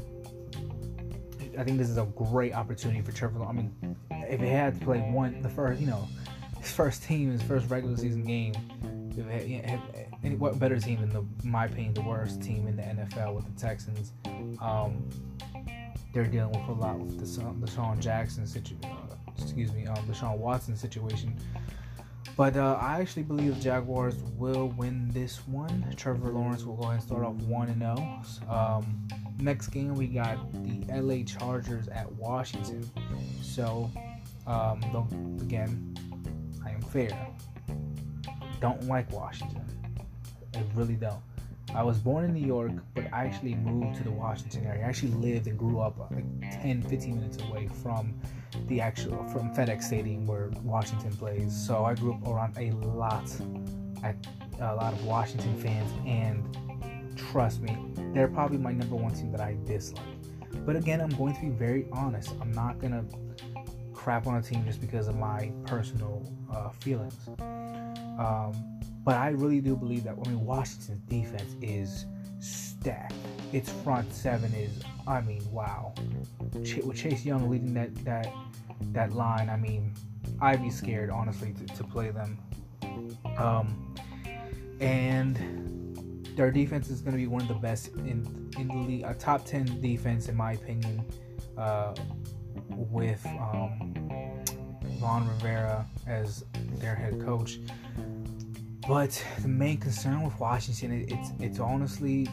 I 1.59 1.65
think 1.65 1.79
this 1.79 1.89
is 1.89 1.99
a 1.99 2.05
great 2.05 2.55
opportunity 2.55 3.01
for 3.01 3.11
Trevor. 3.11 3.43
I 3.43 3.53
mean, 3.53 3.97
if 4.11 4.41
he 4.41 4.47
had 4.47 4.79
to 4.79 4.85
play 4.85 5.01
one, 5.01 5.41
the 5.43 5.49
first, 5.49 5.81
you 5.81 5.87
know, 5.87 6.07
his 6.61 6.71
first 6.71 7.03
team, 7.03 7.33
his 7.33 7.43
first 7.43 7.69
regular 7.71 7.97
season 7.97 8.23
game, 8.23 8.55
what 10.39 10.59
better 10.59 10.79
team 10.79 11.01
than 11.01 11.11
the, 11.11 11.25
my 11.47 11.67
opinion, 11.67 11.95
the 11.95 12.03
worst 12.03 12.43
team 12.43 12.67
in 12.67 12.77
the 12.77 12.83
NFL 12.83 13.35
with 13.35 13.45
the 13.45 13.61
Texans? 13.61 14.13
Um, 14.61 15.09
they're 16.13 16.27
dealing 16.27 16.53
with 16.53 16.69
a 16.69 16.81
lot 16.81 16.99
with 16.99 17.19
the 17.19 17.25
DeSean 17.25 17.99
Jackson 18.01 18.47
situation. 18.47 18.85
Uh, 18.85 19.15
excuse 19.41 19.73
me, 19.73 19.87
um, 19.87 19.97
Deshaun 20.07 20.39
Watson 20.39 20.77
situation. 20.77 21.37
But 22.37 22.57
uh, 22.57 22.79
I 22.81 23.01
actually 23.01 23.25
believe 23.25 23.57
the 23.57 23.61
Jaguars 23.61 24.15
will 24.37 24.69
win 24.69 25.11
this 25.13 25.47
one. 25.49 25.93
Trevor 25.97 26.31
Lawrence 26.31 26.65
will 26.65 26.77
go 26.77 26.85
ahead 26.85 26.95
and 26.95 27.03
start 27.03 27.25
off 27.25 27.35
one 27.43 27.69
and 27.69 27.81
zero. 27.81 28.23
Oh. 28.49 28.55
Um, 28.55 29.09
next 29.41 29.69
game 29.69 29.95
we 29.95 30.07
got 30.07 30.39
the 30.53 30.85
LA 30.93 31.25
Chargers 31.25 31.89
at 31.89 32.11
Washington. 32.13 32.89
So, 33.43 33.91
um, 34.47 35.39
again, 35.41 35.97
I 36.65 36.71
am 36.71 36.83
fair. 36.83 37.29
Don't 38.61 38.85
like 38.89 39.11
Washington. 39.13 39.65
I 40.55 40.63
really 40.75 40.95
don't. 40.95 41.23
I 41.75 41.83
was 41.83 41.99
born 41.99 42.25
in 42.25 42.33
New 42.33 42.47
York, 42.47 42.73
but 42.95 43.05
I 43.13 43.27
actually 43.27 43.55
moved 43.55 43.99
to 43.99 44.05
the 44.05 44.11
Washington 44.11 44.65
area. 44.67 44.85
I 44.85 44.89
actually 44.89 45.13
lived 45.13 45.47
and 45.47 45.59
grew 45.59 45.81
up 45.81 45.99
like 45.99 46.25
10, 46.63 46.83
15 46.83 47.15
minutes 47.15 47.43
away 47.43 47.69
from 47.83 48.19
the 48.67 48.81
actual 48.81 49.23
from 49.29 49.55
FedEx 49.55 49.83
Stadium 49.85 50.27
where 50.27 50.51
Washington 50.63 51.13
plays. 51.13 51.55
So 51.55 51.85
I 51.85 51.95
grew 51.95 52.15
up 52.15 52.27
around 52.27 52.57
a 52.57 52.71
lot, 52.87 53.31
a 54.03 54.75
lot 54.75 54.93
of 54.95 55.05
Washington 55.05 55.55
fans, 55.59 55.93
and 56.07 57.17
trust 57.17 57.61
me, 57.61 57.77
they're 58.15 58.29
probably 58.29 58.59
my 58.59 58.73
number 58.73 58.97
one 58.97 59.13
team 59.13 59.31
that 59.33 59.41
I 59.41 59.57
dislike. 59.67 60.03
But 60.65 60.77
again, 60.77 61.01
I'm 61.01 61.11
going 61.11 61.35
to 61.35 61.41
be 61.43 61.51
very 61.51 61.87
honest. 61.93 62.33
I'm 62.41 62.53
not 62.53 62.81
gonna 62.81 63.05
crap 63.93 64.27
on 64.27 64.37
a 64.37 64.43
team 64.43 64.65
just 64.65 64.81
because 64.81 65.09
of 65.09 65.17
my 65.17 65.53
personal 65.67 66.27
uh, 66.51 66.71
feelings. 66.71 67.15
Um, 68.19 68.53
But 69.05 69.17
I 69.17 69.29
really 69.31 69.61
do 69.61 69.75
believe 69.75 70.05
that 70.05 70.17
I 70.23 70.29
mean 70.29 70.45
Washington's 70.45 71.01
defense 71.09 71.57
is 71.63 72.05
stacked. 72.41 73.15
Its 73.53 73.71
front 73.83 74.13
seven 74.13 74.53
is, 74.53 74.83
I 75.07 75.23
mean, 75.23 75.43
wow. 75.51 75.95
Ch- 76.63 76.85
with 76.85 76.99
Chase 76.99 77.25
Young 77.25 77.49
leading 77.49 77.73
that 77.75 77.95
that 78.05 78.29
that 78.93 79.13
line, 79.15 79.49
I 79.49 79.57
mean, 79.57 79.95
I'd 80.43 80.63
be 80.63 80.71
scared 80.71 81.11
honestly 81.11 81.55
to, 81.55 81.65
to 81.79 81.85
play 81.85 82.11
them. 82.11 82.39
Um, 83.39 83.95
and 84.81 85.35
their 86.37 86.51
defense 86.51 86.91
is 86.91 87.01
going 87.01 87.13
to 87.13 87.19
be 87.19 87.27
one 87.27 87.43
of 87.43 87.49
the 87.49 87.55
best 87.55 87.89
in 87.89 88.51
in 88.59 88.69
the 88.69 88.75
league, 88.77 89.05
a 89.05 89.15
top 89.15 89.45
ten 89.47 89.65
defense 89.81 90.29
in 90.29 90.37
my 90.37 90.53
opinion. 90.53 91.05
Uh, 91.57 91.95
with 92.71 93.25
um, 93.27 93.95
Ron 95.01 95.29
Rivera 95.29 95.87
as 96.07 96.45
their 96.77 96.95
head 96.95 97.21
coach. 97.25 97.59
But 98.87 99.23
the 99.43 99.49
main 99.49 99.79
concern 99.79 100.23
with 100.23 100.39
Washington, 100.41 100.93
it, 100.93 101.13
it's 101.13 101.31
it's 101.41 101.59
honestly, 101.59 102.27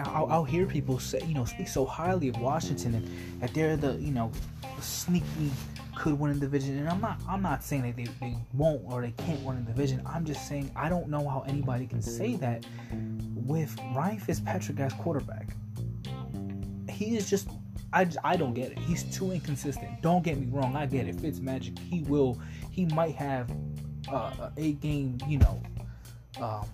I'll, 0.00 0.26
I'll, 0.26 0.44
hear 0.44 0.66
people 0.66 0.98
say, 0.98 1.20
you 1.26 1.34
know, 1.34 1.44
speak 1.44 1.68
so 1.68 1.84
highly 1.84 2.28
of 2.28 2.38
Washington 2.38 2.94
and 2.94 3.40
that 3.40 3.54
they're 3.54 3.76
the, 3.76 3.94
you 3.94 4.10
know, 4.10 4.32
sneaky 4.80 5.52
could 5.94 6.18
win 6.18 6.32
a 6.32 6.34
division. 6.34 6.78
And 6.78 6.88
I'm 6.88 7.00
not 7.00 7.20
I'm 7.28 7.42
not 7.42 7.62
saying 7.62 7.82
that 7.82 7.96
they, 7.96 8.08
they 8.20 8.36
won't 8.52 8.82
or 8.86 9.00
they 9.00 9.12
can't 9.12 9.40
win 9.42 9.58
a 9.58 9.60
division. 9.60 10.02
I'm 10.04 10.24
just 10.24 10.48
saying 10.48 10.70
I 10.74 10.88
don't 10.88 11.08
know 11.08 11.28
how 11.28 11.44
anybody 11.46 11.86
can 11.86 12.02
say 12.02 12.36
that 12.36 12.66
with 13.34 13.76
Ryan 13.94 14.18
Fitzpatrick 14.18 14.80
as 14.80 14.92
quarterback. 14.94 15.48
He 16.90 17.16
is 17.16 17.28
just 17.28 17.48
I, 17.94 18.08
I 18.24 18.36
don't 18.36 18.54
get 18.54 18.72
it. 18.72 18.78
He's 18.80 19.04
too 19.04 19.30
inconsistent. 19.30 20.02
Don't 20.02 20.24
get 20.24 20.36
me 20.36 20.48
wrong. 20.50 20.74
I 20.74 20.84
get 20.84 21.06
it. 21.06 21.20
Fitz 21.20 21.38
magic. 21.38 21.78
He 21.78 22.00
will. 22.02 22.40
He 22.72 22.86
might 22.86 23.14
have 23.14 23.48
uh, 24.10 24.50
a 24.56 24.72
game, 24.72 25.18
you 25.28 25.38
know, 25.38 25.62
um, 26.40 26.66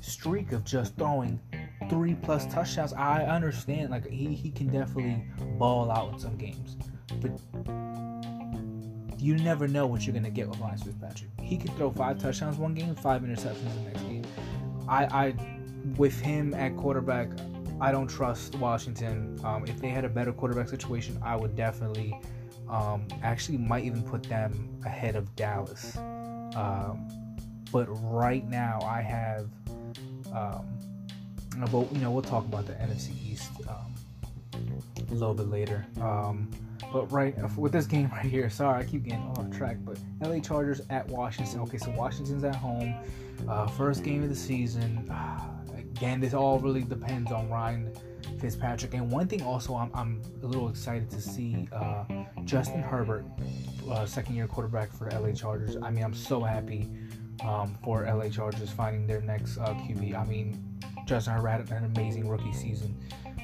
streak 0.00 0.52
of 0.52 0.64
just 0.64 0.94
throwing 0.96 1.40
three 1.88 2.14
plus 2.14 2.46
touchdowns. 2.46 2.92
I 2.92 3.24
understand. 3.24 3.90
Like 3.90 4.08
he 4.08 4.32
he 4.32 4.52
can 4.52 4.68
definitely 4.68 5.24
ball 5.58 5.90
out 5.90 6.12
in 6.12 6.18
some 6.20 6.36
games, 6.36 6.76
but 7.20 7.32
you 9.20 9.36
never 9.36 9.66
know 9.66 9.86
what 9.86 10.06
you're 10.06 10.14
gonna 10.14 10.30
get 10.30 10.48
with 10.48 10.60
Ryan 10.60 10.78
Fitzpatrick. 10.78 11.30
He 11.40 11.56
could 11.58 11.76
throw 11.76 11.90
five 11.90 12.20
touchdowns 12.20 12.58
one 12.58 12.74
game, 12.74 12.94
five 12.94 13.22
interceptions 13.22 13.74
the 13.74 13.90
next 13.90 14.02
game. 14.02 14.24
I 14.88 15.04
I 15.06 15.34
with 15.96 16.18
him 16.20 16.54
at 16.54 16.76
quarterback. 16.76 17.28
I 17.80 17.92
don't 17.92 18.08
trust 18.08 18.54
Washington. 18.56 19.40
Um, 19.42 19.64
if 19.66 19.80
they 19.80 19.88
had 19.88 20.04
a 20.04 20.08
better 20.08 20.32
quarterback 20.32 20.68
situation, 20.68 21.18
I 21.22 21.34
would 21.34 21.56
definitely, 21.56 22.18
um, 22.68 23.06
actually, 23.22 23.58
might 23.58 23.84
even 23.84 24.02
put 24.02 24.22
them 24.22 24.78
ahead 24.84 25.16
of 25.16 25.34
Dallas. 25.34 25.96
Um, 25.96 27.08
but 27.72 27.86
right 27.86 28.46
now, 28.48 28.80
I 28.82 29.00
have, 29.00 29.48
um, 30.34 30.66
but 31.70 31.92
you 31.92 31.98
know, 32.00 32.10
we'll 32.10 32.22
talk 32.22 32.44
about 32.44 32.66
the 32.66 32.74
NFC 32.74 33.10
East 33.26 33.50
um, 33.68 33.94
a 35.10 35.14
little 35.14 35.34
bit 35.34 35.48
later. 35.48 35.86
Um, 36.00 36.50
but 36.92 37.10
right 37.12 37.34
with 37.56 37.72
this 37.72 37.86
game 37.86 38.10
right 38.12 38.26
here, 38.26 38.50
sorry, 38.50 38.82
I 38.82 38.84
keep 38.84 39.04
getting 39.04 39.24
off 39.36 39.50
track. 39.56 39.78
But 39.84 39.98
LA 40.20 40.40
Chargers 40.40 40.82
at 40.90 41.06
Washington. 41.08 41.60
Okay, 41.60 41.78
so 41.78 41.90
Washington's 41.92 42.44
at 42.44 42.56
home. 42.56 42.94
Uh, 43.48 43.66
first 43.68 44.04
game 44.04 44.22
of 44.22 44.28
the 44.28 44.36
season. 44.36 45.08
Uh, 45.10 45.40
again, 45.96 46.20
this 46.20 46.34
all 46.34 46.58
really 46.58 46.82
depends 46.82 47.32
on 47.32 47.48
Ryan 47.48 47.92
Fitzpatrick. 48.40 48.94
And 48.94 49.10
one 49.10 49.28
thing 49.28 49.42
also, 49.42 49.74
I'm, 49.74 49.90
I'm 49.94 50.22
a 50.42 50.46
little 50.46 50.68
excited 50.68 51.10
to 51.10 51.20
see 51.20 51.68
uh, 51.72 52.04
Justin 52.44 52.82
Herbert, 52.82 53.24
uh, 53.90 54.06
second 54.06 54.34
year 54.34 54.46
quarterback 54.46 54.92
for 54.92 55.10
LA 55.10 55.32
Chargers. 55.32 55.76
I 55.82 55.90
mean, 55.90 56.04
I'm 56.04 56.14
so 56.14 56.40
happy 56.40 56.88
um, 57.44 57.76
for 57.82 58.04
LA 58.04 58.28
Chargers 58.28 58.70
finding 58.70 59.06
their 59.06 59.20
next 59.20 59.58
uh, 59.58 59.74
QB. 59.74 60.18
I 60.18 60.24
mean, 60.24 60.80
Justin 61.06 61.34
Herbert 61.34 61.68
had 61.68 61.82
an 61.82 61.92
amazing 61.96 62.28
rookie 62.28 62.52
season. 62.52 62.96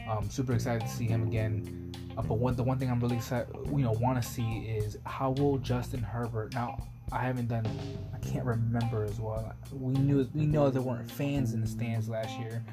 Um, 0.08 0.28
super 0.30 0.52
excited 0.52 0.82
to 0.82 0.88
see 0.88 1.06
him 1.06 1.24
again. 1.24 1.92
Uh, 2.16 2.22
but 2.22 2.34
one, 2.34 2.54
the 2.54 2.62
one 2.62 2.78
thing 2.78 2.90
I'm 2.90 3.00
really 3.00 3.16
excited, 3.16 3.54
you 3.66 3.78
know, 3.78 3.92
want 3.92 4.22
to 4.22 4.26
see 4.26 4.60
is 4.60 4.96
how 5.04 5.32
will 5.32 5.58
Justin 5.58 6.00
Herbert 6.00 6.54
now 6.54 6.78
I 7.12 7.18
haven't 7.18 7.48
done. 7.48 7.66
I 8.14 8.18
can't 8.18 8.44
remember 8.44 9.04
as 9.04 9.20
well. 9.20 9.52
We 9.72 9.94
knew 9.94 10.28
we 10.34 10.46
know 10.46 10.70
there 10.70 10.82
weren't 10.82 11.10
fans 11.10 11.54
in 11.54 11.60
the 11.60 11.66
stands 11.66 12.08
last 12.08 12.38
year, 12.38 12.64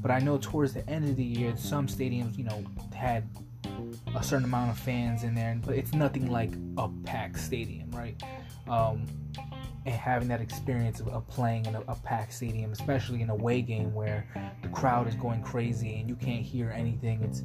but 0.00 0.10
I 0.10 0.20
know 0.20 0.38
towards 0.38 0.72
the 0.72 0.88
end 0.88 1.08
of 1.08 1.16
the 1.16 1.24
year, 1.24 1.54
some 1.56 1.86
stadiums, 1.86 2.38
you 2.38 2.44
know, 2.44 2.64
had 2.94 3.28
a 4.14 4.22
certain 4.22 4.44
amount 4.44 4.70
of 4.70 4.78
fans 4.78 5.24
in 5.24 5.34
there, 5.34 5.58
but 5.64 5.74
it's 5.74 5.92
nothing 5.92 6.30
like 6.30 6.50
a 6.78 6.88
packed 7.04 7.38
stadium, 7.38 7.90
right? 7.90 8.20
Um, 8.68 9.06
and 9.86 9.94
having 9.94 10.28
that 10.28 10.40
experience 10.40 11.00
of, 11.00 11.08
of 11.08 11.26
playing 11.28 11.66
in 11.66 11.74
a, 11.74 11.80
a, 11.88 11.94
packed 11.94 12.34
stadium, 12.34 12.70
especially 12.72 13.22
in 13.22 13.30
a 13.30 13.32
away 13.32 13.62
game 13.62 13.94
where 13.94 14.26
the 14.62 14.68
crowd 14.68 15.08
is 15.08 15.14
going 15.14 15.42
crazy 15.42 15.98
and 15.98 16.08
you 16.08 16.16
can't 16.16 16.42
hear 16.42 16.70
anything, 16.70 17.22
it's 17.22 17.42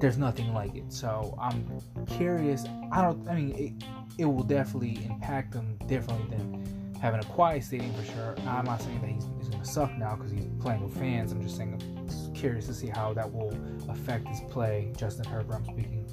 there's 0.00 0.18
nothing 0.18 0.54
like 0.54 0.74
it. 0.74 0.92
So 0.92 1.36
I'm 1.40 1.80
curious. 2.06 2.64
I 2.90 3.02
don't. 3.02 3.28
I 3.28 3.34
mean, 3.34 3.52
it, 3.52 3.84
it 4.18 4.24
will 4.24 4.42
definitely 4.42 5.04
impact 5.04 5.52
them 5.52 5.78
differently 5.86 6.36
than 6.36 6.94
having 7.00 7.20
a 7.20 7.24
quiet 7.24 7.62
stadium 7.62 7.92
for 7.94 8.04
sure. 8.04 8.34
I'm 8.46 8.64
not 8.64 8.80
saying 8.80 9.00
that 9.00 9.10
he's, 9.10 9.26
he's 9.38 9.48
going 9.48 9.62
to 9.62 9.68
suck 9.68 9.96
now 9.96 10.16
because 10.16 10.32
he's 10.32 10.46
playing 10.60 10.82
with 10.82 10.96
fans. 10.98 11.32
I'm 11.32 11.42
just 11.42 11.56
saying 11.56 11.80
I'm 11.80 12.34
curious 12.34 12.66
to 12.66 12.74
see 12.74 12.88
how 12.88 13.12
that 13.14 13.32
will 13.32 13.56
affect 13.88 14.26
his 14.26 14.40
play. 14.50 14.92
Justin 14.96 15.24
Herbert, 15.26 15.54
I'm 15.54 15.64
speaking 15.64 16.10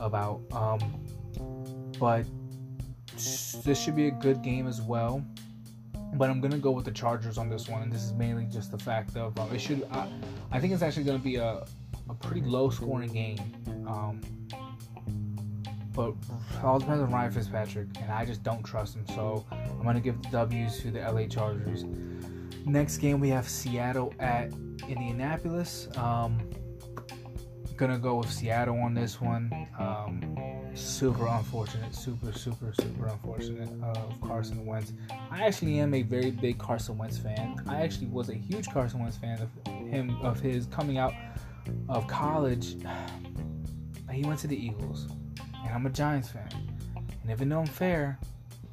about. 0.00 0.40
Um, 0.52 0.80
but 1.98 2.26
this 3.16 3.80
should 3.80 3.96
be 3.96 4.08
a 4.08 4.10
good 4.10 4.42
game 4.42 4.66
as 4.66 4.80
well. 4.80 5.24
But 6.14 6.30
I'm 6.30 6.40
gonna 6.40 6.58
go 6.58 6.70
with 6.70 6.84
the 6.84 6.92
Chargers 6.92 7.36
on 7.36 7.48
this 7.48 7.68
one, 7.68 7.82
and 7.82 7.92
this 7.92 8.02
is 8.02 8.12
mainly 8.12 8.46
just 8.46 8.70
the 8.70 8.78
fact 8.78 9.16
of 9.16 9.38
um, 9.38 9.54
it 9.54 9.60
should. 9.60 9.86
I, 9.90 10.08
I 10.52 10.60
think 10.60 10.72
it's 10.72 10.82
actually 10.82 11.04
gonna 11.04 11.18
be 11.18 11.36
a, 11.36 11.66
a 12.08 12.14
pretty 12.14 12.42
low 12.42 12.70
scoring 12.70 13.12
game. 13.12 13.38
Um, 13.86 14.20
but 15.92 16.14
all 16.62 16.78
depends 16.78 17.02
on 17.02 17.10
Ryan 17.10 17.32
Fitzpatrick, 17.32 17.88
and 18.00 18.12
I 18.12 18.24
just 18.24 18.42
don't 18.42 18.62
trust 18.62 18.96
him. 18.96 19.04
So 19.14 19.44
I'm 19.50 19.82
gonna 19.82 20.00
give 20.00 20.22
the 20.22 20.28
W's 20.28 20.80
to 20.80 20.90
the 20.90 21.00
LA 21.00 21.26
Chargers. 21.26 21.84
Next 22.64 22.98
game 22.98 23.20
we 23.20 23.28
have 23.30 23.48
Seattle 23.48 24.12
at 24.18 24.52
Indianapolis. 24.88 25.88
Um, 25.96 26.38
gonna 27.76 27.98
go 27.98 28.16
with 28.16 28.30
Seattle 28.30 28.78
on 28.80 28.94
this 28.94 29.20
one. 29.20 29.50
Um, 29.78 30.36
super 30.76 31.26
unfortunate, 31.26 31.94
super, 31.94 32.32
super, 32.32 32.72
super 32.80 33.06
unfortunate 33.06 33.68
uh, 33.82 33.98
of 33.98 34.20
Carson 34.20 34.64
Wentz. 34.66 34.92
I 35.30 35.44
actually 35.44 35.78
am 35.78 35.94
a 35.94 36.02
very 36.02 36.30
big 36.30 36.58
Carson 36.58 36.98
Wentz 36.98 37.18
fan. 37.18 37.56
I 37.66 37.80
actually 37.82 38.08
was 38.08 38.28
a 38.28 38.34
huge 38.34 38.68
Carson 38.70 39.00
Wentz 39.00 39.16
fan 39.16 39.40
of 39.40 39.72
him, 39.72 40.16
of 40.22 40.38
his 40.40 40.66
coming 40.66 40.98
out 40.98 41.14
of 41.88 42.06
college. 42.06 42.76
He 44.12 44.22
went 44.22 44.38
to 44.40 44.46
the 44.46 44.56
Eagles, 44.56 45.08
and 45.64 45.74
I'm 45.74 45.84
a 45.84 45.90
Giants 45.90 46.30
fan. 46.30 46.48
And 46.94 47.30
even 47.30 47.50
though 47.50 47.58
I'm 47.58 47.66
fair, 47.66 48.18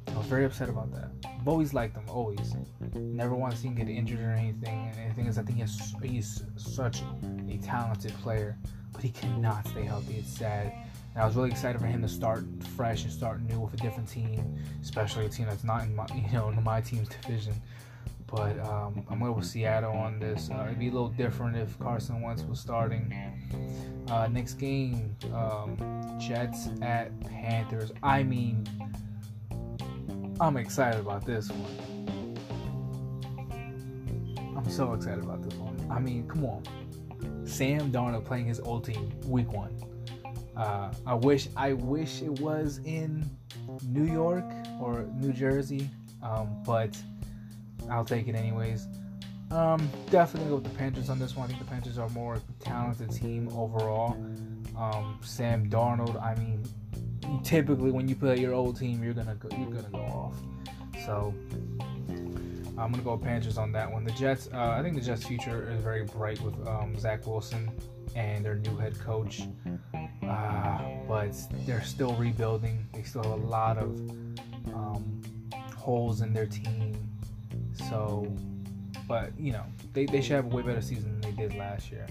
I 0.08 0.16
was 0.16 0.26
very 0.26 0.46
upset 0.46 0.70
about 0.70 0.90
that. 0.92 1.10
I've 1.26 1.48
always 1.48 1.74
liked 1.74 1.96
him, 1.96 2.04
always. 2.08 2.54
Never 2.94 3.34
want 3.34 3.52
to 3.52 3.58
see 3.58 3.68
him 3.68 3.74
get 3.74 3.88
injured 3.88 4.20
or 4.20 4.30
anything. 4.30 4.90
And 4.96 5.10
the 5.10 5.14
thing 5.14 5.26
is, 5.26 5.36
I 5.36 5.42
think 5.42 5.58
he's, 5.58 5.94
he's 6.02 6.44
such 6.56 7.02
a 7.50 7.58
talented 7.58 8.14
player, 8.22 8.56
but 8.92 9.02
he 9.02 9.10
cannot 9.10 9.66
stay 9.66 9.82
healthy. 9.82 10.14
It's 10.14 10.34
sad. 10.34 10.72
And 11.14 11.22
I 11.22 11.26
was 11.26 11.36
really 11.36 11.50
excited 11.50 11.80
for 11.80 11.86
him 11.86 12.02
to 12.02 12.08
start 12.08 12.44
fresh 12.76 13.04
and 13.04 13.12
start 13.12 13.40
new 13.42 13.60
with 13.60 13.74
a 13.74 13.76
different 13.76 14.08
team, 14.08 14.56
especially 14.82 15.26
a 15.26 15.28
team 15.28 15.46
that's 15.46 15.62
not 15.62 15.84
in 15.84 15.94
my, 15.94 16.06
you 16.14 16.32
know, 16.32 16.48
in 16.48 16.62
my 16.62 16.80
team's 16.80 17.08
division. 17.08 17.54
But 18.26 18.58
um, 18.66 19.04
I'm 19.08 19.20
going 19.20 19.34
with 19.36 19.46
Seattle 19.46 19.92
on 19.92 20.18
this. 20.18 20.50
Uh, 20.50 20.64
it'd 20.66 20.78
be 20.78 20.88
a 20.88 20.90
little 20.90 21.10
different 21.10 21.56
if 21.56 21.78
Carson 21.78 22.20
Wentz 22.20 22.42
was 22.42 22.58
starting. 22.58 23.14
Uh, 24.08 24.26
next 24.26 24.54
game, 24.54 25.14
um, 25.32 25.76
Jets 26.18 26.68
at 26.82 27.18
Panthers. 27.20 27.92
I 28.02 28.24
mean, 28.24 28.66
I'm 30.40 30.56
excited 30.56 31.00
about 31.00 31.24
this 31.24 31.48
one. 31.48 32.34
I'm 34.56 34.68
so 34.68 34.94
excited 34.94 35.22
about 35.22 35.42
this 35.42 35.54
one. 35.54 35.86
I 35.88 36.00
mean, 36.00 36.26
come 36.26 36.44
on. 36.44 36.64
Sam 37.46 37.92
Darnold 37.92 38.24
playing 38.24 38.46
his 38.46 38.58
old 38.58 38.84
team 38.84 39.12
week 39.26 39.52
one. 39.52 39.76
Uh, 40.56 40.92
I 41.06 41.14
wish 41.14 41.48
I 41.56 41.72
wish 41.72 42.22
it 42.22 42.40
was 42.40 42.78
in 42.84 43.28
New 43.88 44.10
York 44.10 44.44
or 44.80 45.02
New 45.16 45.32
Jersey, 45.32 45.90
um, 46.22 46.62
but 46.64 46.96
I'll 47.90 48.04
take 48.04 48.28
it 48.28 48.34
anyways. 48.34 48.86
Um, 49.50 49.88
definitely 50.10 50.48
go 50.48 50.56
with 50.56 50.64
the 50.64 50.78
Panthers 50.78 51.10
on 51.10 51.18
this 51.18 51.36
one. 51.36 51.44
I 51.44 51.48
think 51.48 51.60
the 51.60 51.70
Panthers 51.70 51.98
are 51.98 52.08
more 52.10 52.40
talented 52.60 53.10
team 53.10 53.48
overall. 53.52 54.12
Um, 54.76 55.18
Sam 55.22 55.68
Darnold, 55.68 56.20
I 56.22 56.34
mean, 56.36 56.64
typically 57.42 57.90
when 57.90 58.08
you 58.08 58.16
play 58.16 58.38
your 58.38 58.54
old 58.54 58.78
team, 58.78 59.02
you're 59.02 59.14
gonna 59.14 59.34
go, 59.34 59.48
you're 59.56 59.70
gonna 59.70 59.90
go 59.90 59.98
off. 59.98 60.34
So 61.04 61.34
I'm 62.78 62.90
gonna 62.90 63.02
go 63.02 63.16
Panthers 63.16 63.58
on 63.58 63.70
that 63.72 63.90
one. 63.90 64.04
The 64.04 64.12
Jets, 64.12 64.48
uh, 64.52 64.70
I 64.70 64.82
think 64.82 64.96
the 64.96 65.00
Jets' 65.00 65.24
future 65.24 65.70
is 65.70 65.82
very 65.82 66.04
bright 66.04 66.40
with 66.40 66.54
um, 66.66 66.98
Zach 66.98 67.26
Wilson 67.26 67.70
and 68.14 68.44
their 68.44 68.56
new 68.56 68.76
head 68.76 68.98
coach. 69.00 69.42
Uh, 70.22 70.78
but 71.08 71.34
they're 71.66 71.82
still 71.82 72.14
rebuilding. 72.14 72.86
They 72.92 73.02
still 73.02 73.22
have 73.22 73.32
a 73.32 73.36
lot 73.46 73.78
of 73.78 73.98
um, 74.72 75.22
holes 75.76 76.20
in 76.22 76.32
their 76.32 76.46
team 76.46 76.96
So, 77.88 78.26
but 79.06 79.38
you 79.38 79.52
know, 79.52 79.64
they, 79.92 80.06
they 80.06 80.20
should 80.20 80.36
have 80.36 80.46
a 80.46 80.48
way 80.48 80.62
better 80.62 80.80
season 80.80 81.20
than 81.20 81.36
they 81.36 81.42
did 81.48 81.56
last 81.58 81.90
year. 81.90 82.06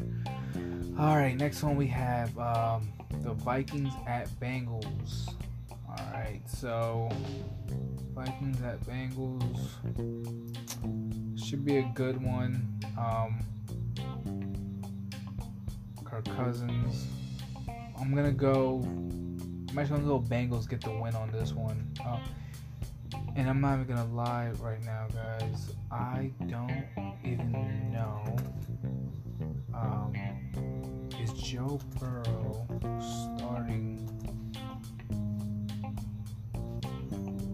All 1.00 1.16
right, 1.16 1.36
next 1.36 1.64
one 1.64 1.76
we 1.76 1.88
have 1.88 2.38
um, 2.38 2.92
the 3.22 3.34
Vikings 3.34 3.94
at 4.08 4.28
Bengals. 4.40 5.34
All 5.88 6.12
right, 6.14 6.42
so 6.48 7.10
Vikings 8.14 8.62
at 8.62 8.80
Bengals 8.82 9.70
should 11.44 11.66
be 11.66 11.78
a 11.78 11.92
good 11.96 12.22
one. 12.22 12.80
Um, 12.98 13.44
Cousins. 16.22 17.08
I'm 18.00 18.14
gonna 18.14 18.32
go. 18.32 18.82
I'm 18.84 19.78
actually 19.78 20.02
gonna 20.02 20.08
go 20.08 20.20
Bengals 20.20 20.70
get 20.70 20.82
the 20.82 20.92
win 20.92 21.16
on 21.16 21.32
this 21.32 21.54
one. 21.54 21.92
Uh, 22.06 22.20
and 23.36 23.50
I'm 23.50 23.62
not 23.62 23.80
even 23.80 23.88
gonna 23.96 24.14
lie 24.14 24.52
right 24.60 24.84
now, 24.84 25.08
guys. 25.14 25.74
I 25.92 26.32
don't 26.48 26.86
even 27.24 27.92
know. 27.92 28.36
Um, 29.74 30.14
is 31.20 31.34
Joe 31.34 31.80
Burrow 32.00 32.68
starting 33.38 34.08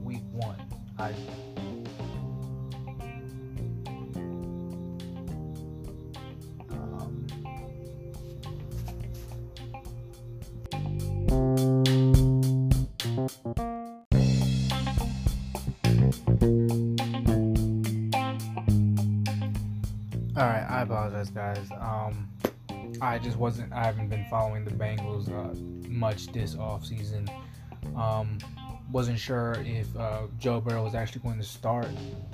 week 0.04 0.24
one? 0.32 0.62
I 0.98 1.13
Apologize, 21.19 21.67
guys. 21.69 21.71
Um, 21.81 22.29
I 23.01 23.19
just 23.19 23.35
wasn't. 23.35 23.73
I 23.73 23.83
haven't 23.83 24.07
been 24.07 24.25
following 24.29 24.63
the 24.63 24.71
Bengals 24.71 25.29
uh, 25.29 25.53
much 25.89 26.27
this 26.27 26.55
off 26.55 26.85
season. 26.85 27.29
Um, 27.97 28.38
wasn't 28.89 29.19
sure 29.19 29.57
if 29.65 29.93
uh, 29.97 30.27
Joe 30.38 30.61
Burrow 30.61 30.83
was 30.83 30.95
actually 30.95 31.21
going 31.21 31.38
to 31.38 31.43
start 31.43 31.88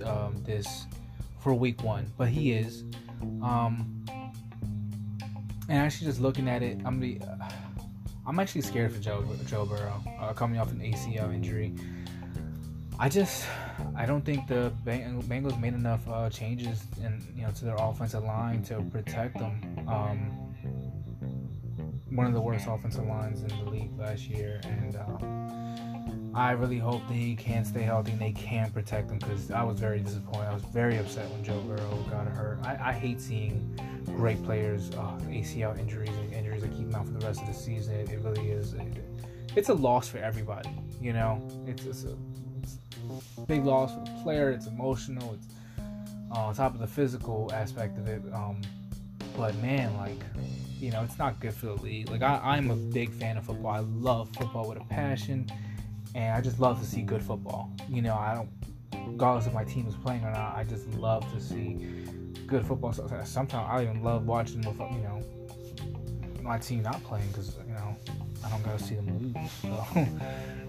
um, 0.05 0.35
this 0.45 0.85
for 1.39 1.53
Week 1.55 1.83
One, 1.83 2.11
but 2.15 2.27
he 2.27 2.51
is. 2.51 2.83
Um, 3.41 4.05
and 5.67 5.79
actually, 5.79 6.05
just 6.05 6.21
looking 6.21 6.47
at 6.47 6.61
it, 6.61 6.79
I'm 6.85 7.01
uh, 7.01 7.49
I'm 8.27 8.39
actually 8.39 8.61
scared 8.61 8.93
for 8.93 8.99
Joe 8.99 9.25
Joe 9.47 9.65
Burrow 9.65 10.03
uh, 10.19 10.33
coming 10.33 10.59
off 10.59 10.71
an 10.71 10.79
ACL 10.79 11.33
injury. 11.33 11.73
I 12.99 13.09
just 13.09 13.45
I 13.97 14.05
don't 14.05 14.25
think 14.25 14.47
the 14.47 14.73
Bengals 14.85 15.59
made 15.59 15.73
enough 15.73 16.07
uh, 16.07 16.29
changes 16.29 16.83
you 17.35 17.43
know 17.43 17.51
to 17.51 17.65
their 17.65 17.75
offensive 17.75 18.23
line 18.23 18.61
to 18.63 18.81
protect 18.91 19.37
them. 19.39 19.61
Um, 19.87 20.31
one 22.09 22.27
of 22.27 22.33
the 22.33 22.41
worst 22.41 22.65
offensive 22.67 23.05
lines 23.05 23.41
in 23.41 23.47
the 23.47 23.69
league 23.69 23.97
last 23.97 24.27
year, 24.27 24.61
and 24.63 24.95
um, 24.95 26.31
I 26.35 26.51
really 26.51 26.77
hope 26.77 27.01
they 27.07 27.35
can 27.35 27.63
stay 27.63 27.81
healthy 27.81 28.11
and 28.11 28.19
they 28.19 28.33
can 28.33 28.69
protect 28.71 29.07
them 29.07 29.19
because 29.19 29.51
I 29.51 29.63
was 29.63 29.79
very 29.79 29.99
disappointed. 29.99 30.47
I 30.47 30.53
was 30.53 30.63
very 30.63 30.97
upset 30.97 31.29
when 31.31 31.43
Joe 31.43 31.59
Burrow 31.61 32.05
got 32.09 32.27
hurt. 32.27 32.59
I, 32.63 32.89
I 32.89 32.93
hate 32.93 33.21
seeing 33.21 33.79
great 34.05 34.43
players 34.43 34.91
uh, 34.91 35.17
ACL 35.27 35.77
injuries 35.79 36.09
and 36.09 36.33
injuries 36.33 36.61
that 36.61 36.71
keep 36.71 36.91
them 36.91 36.95
out 36.95 37.05
for 37.05 37.13
the 37.13 37.25
rest 37.25 37.41
of 37.41 37.47
the 37.47 37.53
season. 37.53 37.95
It, 37.95 38.09
it 38.11 38.19
really 38.19 38.49
is. 38.49 38.73
It, 38.73 39.03
it's 39.55 39.69
a 39.69 39.73
loss 39.73 40.09
for 40.09 40.17
everybody. 40.17 40.69
You 40.99 41.13
know, 41.13 41.47
it's, 41.65 41.85
it's 41.85 42.03
a 42.03 42.17
big 43.47 43.65
loss 43.65 43.93
for 43.93 43.99
the 43.99 44.23
player. 44.23 44.51
It's 44.51 44.67
emotional. 44.67 45.33
It's 45.33 45.47
uh, 46.31 46.45
on 46.45 46.55
top 46.55 46.73
of 46.73 46.79
the 46.79 46.87
physical 46.87 47.51
aspect 47.53 47.97
of 47.97 48.07
it. 48.07 48.21
Um, 48.33 48.61
but 49.37 49.55
man, 49.55 49.95
like 49.97 50.19
you 50.79 50.91
know, 50.91 51.03
it's 51.03 51.17
not 51.17 51.39
good 51.39 51.53
for 51.53 51.67
the 51.67 51.75
league. 51.75 52.09
Like 52.09 52.21
I, 52.21 52.39
I'm 52.43 52.69
a 52.71 52.75
big 52.75 53.11
fan 53.11 53.37
of 53.37 53.45
football. 53.45 53.71
I 53.71 53.79
love 53.79 54.29
football 54.35 54.67
with 54.67 54.79
a 54.79 54.85
passion, 54.85 55.49
and 56.13 56.35
I 56.35 56.41
just 56.41 56.59
love 56.59 56.79
to 56.79 56.85
see 56.85 57.01
good 57.01 57.23
football. 57.23 57.71
You 57.89 58.01
know, 58.01 58.15
I 58.15 58.35
don't, 58.35 58.49
regardless 59.07 59.47
if 59.47 59.53
my 59.53 59.63
team 59.63 59.87
is 59.87 59.95
playing 59.95 60.23
or 60.23 60.31
not, 60.31 60.55
I 60.55 60.63
just 60.63 60.87
love 60.95 61.29
to 61.33 61.41
see 61.41 62.05
good 62.47 62.65
football. 62.65 62.93
Sometimes 62.93 63.67
I 63.69 63.83
even 63.83 64.03
love 64.03 64.25
watching 64.25 64.63
you 64.63 64.73
know 64.73 65.23
my 66.45 66.57
team 66.59 66.83
not 66.83 67.03
playing 67.03 67.27
because 67.29 67.57
you 67.67 67.73
know 67.73 67.95
I 68.45 68.49
don't 68.49 68.63
gotta 68.63 68.81
see 68.81 68.95
them 68.95 69.33
lose. 69.33 69.51
So. 69.61 70.07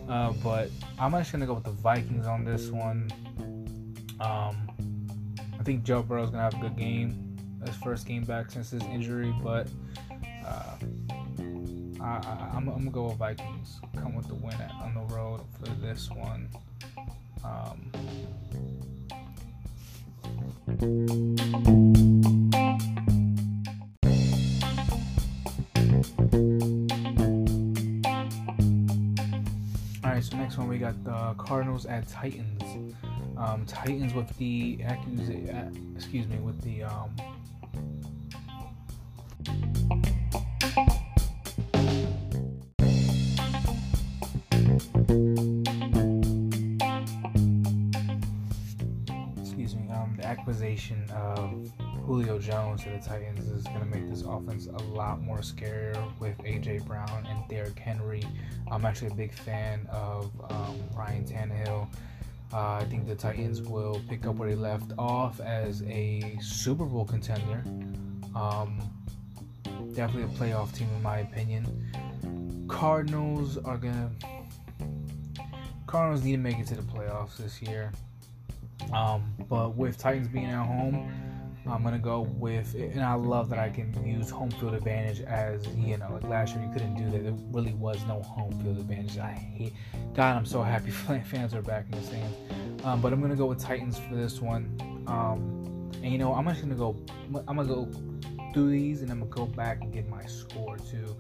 Uh, 0.06 0.32
but 0.34 0.70
I'm 1.00 1.14
actually 1.16 1.40
gonna 1.40 1.46
go 1.46 1.54
with 1.54 1.64
the 1.64 1.72
Vikings 1.72 2.28
on 2.28 2.44
this 2.44 2.68
one. 2.68 3.10
Um, 4.20 4.70
I 5.58 5.64
think 5.64 5.82
Joe 5.82 6.00
Burrow's 6.00 6.30
gonna 6.30 6.44
have 6.44 6.54
a 6.54 6.58
good 6.58 6.76
game, 6.76 7.36
his 7.66 7.74
first 7.74 8.06
game 8.06 8.22
back 8.22 8.52
since 8.52 8.70
his 8.70 8.84
injury. 8.84 9.34
But 9.42 9.66
uh, 10.46 10.76
I, 12.00 12.50
am 12.54 12.66
gonna 12.66 12.88
go 12.92 13.06
with 13.06 13.16
Vikings. 13.16 13.80
Come 13.96 14.14
with 14.14 14.28
the 14.28 14.36
win 14.36 14.54
at, 14.54 14.70
on 14.80 14.94
the 14.94 15.12
road 15.12 15.40
for 15.58 15.68
this 15.84 16.08
one. 16.08 16.50
Um, 17.44 17.90
so 22.46 23.15
next 30.56 30.64
one 30.64 30.68
we 30.68 30.78
got 30.78 31.04
the 31.04 31.34
Cardinals 31.42 31.84
at 31.84 32.08
Titans. 32.08 32.94
Um, 33.36 33.66
Titans 33.66 34.14
with 34.14 34.34
the 34.38 34.78
uh, 34.88 34.94
excuse 35.94 36.26
me, 36.26 36.38
with 36.38 36.58
the 36.62 36.82
um, 36.82 37.14
the 52.96 53.08
Titans 53.08 53.50
is 53.50 53.64
going 53.64 53.80
to 53.80 53.86
make 53.86 54.08
this 54.08 54.22
offense 54.22 54.66
a 54.66 54.82
lot 54.94 55.20
more 55.20 55.38
scarier 55.38 55.96
with 56.18 56.36
AJ 56.38 56.86
Brown 56.86 57.26
and 57.28 57.46
Derrick 57.48 57.78
Henry. 57.78 58.22
I'm 58.70 58.84
actually 58.84 59.08
a 59.08 59.14
big 59.14 59.34
fan 59.34 59.86
of 59.90 60.30
um, 60.50 60.78
Ryan 60.94 61.24
Tannehill. 61.24 61.88
Uh, 62.52 62.74
I 62.80 62.84
think 62.88 63.06
the 63.06 63.14
Titans 63.14 63.60
will 63.60 64.00
pick 64.08 64.26
up 64.26 64.36
where 64.36 64.48
they 64.48 64.54
left 64.54 64.92
off 64.98 65.40
as 65.40 65.82
a 65.82 66.38
Super 66.40 66.84
Bowl 66.84 67.04
contender. 67.04 67.62
Um, 68.34 68.80
definitely 69.92 70.22
a 70.22 70.38
playoff 70.38 70.72
team, 70.74 70.88
in 70.96 71.02
my 71.02 71.18
opinion. 71.18 72.66
Cardinals 72.68 73.58
are 73.58 73.76
gonna. 73.76 74.10
Cardinals 75.86 76.24
need 76.24 76.32
to 76.32 76.38
make 76.38 76.58
it 76.58 76.66
to 76.68 76.76
the 76.76 76.82
playoffs 76.82 77.36
this 77.36 77.60
year. 77.60 77.92
Um, 78.92 79.34
but 79.48 79.76
with 79.76 79.98
Titans 79.98 80.28
being 80.28 80.46
at 80.46 80.64
home, 80.64 81.25
I'm 81.68 81.82
gonna 81.82 81.98
go 81.98 82.20
with, 82.20 82.74
and 82.74 83.02
I 83.02 83.14
love 83.14 83.48
that 83.50 83.58
I 83.58 83.68
can 83.68 83.92
use 84.06 84.30
home 84.30 84.50
field 84.50 84.74
advantage 84.74 85.20
as 85.22 85.66
you 85.76 85.96
know, 85.96 86.08
like 86.12 86.24
last 86.24 86.54
year 86.54 86.64
you 86.64 86.72
couldn't 86.72 86.94
do 86.94 87.10
that. 87.10 87.24
There 87.24 87.34
really 87.50 87.72
was 87.74 87.98
no 88.06 88.22
home 88.22 88.52
field 88.62 88.78
advantage. 88.78 89.18
I 89.18 89.32
hate, 89.32 89.72
God, 90.14 90.36
I'm 90.36 90.46
so 90.46 90.62
happy 90.62 90.90
fans 91.24 91.54
are 91.54 91.62
back 91.62 91.86
in 91.86 91.98
the 91.98 92.06
stands. 92.06 92.36
Um, 92.84 93.00
but 93.00 93.12
I'm 93.12 93.20
gonna 93.20 93.36
go 93.36 93.46
with 93.46 93.60
Titans 93.60 93.98
for 93.98 94.14
this 94.14 94.40
one. 94.40 94.76
Um, 95.06 95.90
and 96.02 96.12
you 96.12 96.18
know, 96.18 96.34
I'm 96.34 96.46
just 96.46 96.60
gonna 96.60 96.74
go, 96.74 96.96
I'm 97.48 97.56
gonna 97.56 97.64
go 97.64 97.88
through 98.52 98.70
these, 98.70 99.02
and 99.02 99.10
I'm 99.10 99.20
gonna 99.20 99.30
go 99.30 99.46
back 99.46 99.80
and 99.82 99.92
get 99.92 100.08
my 100.08 100.24
score 100.26 100.76
too. 100.78 101.16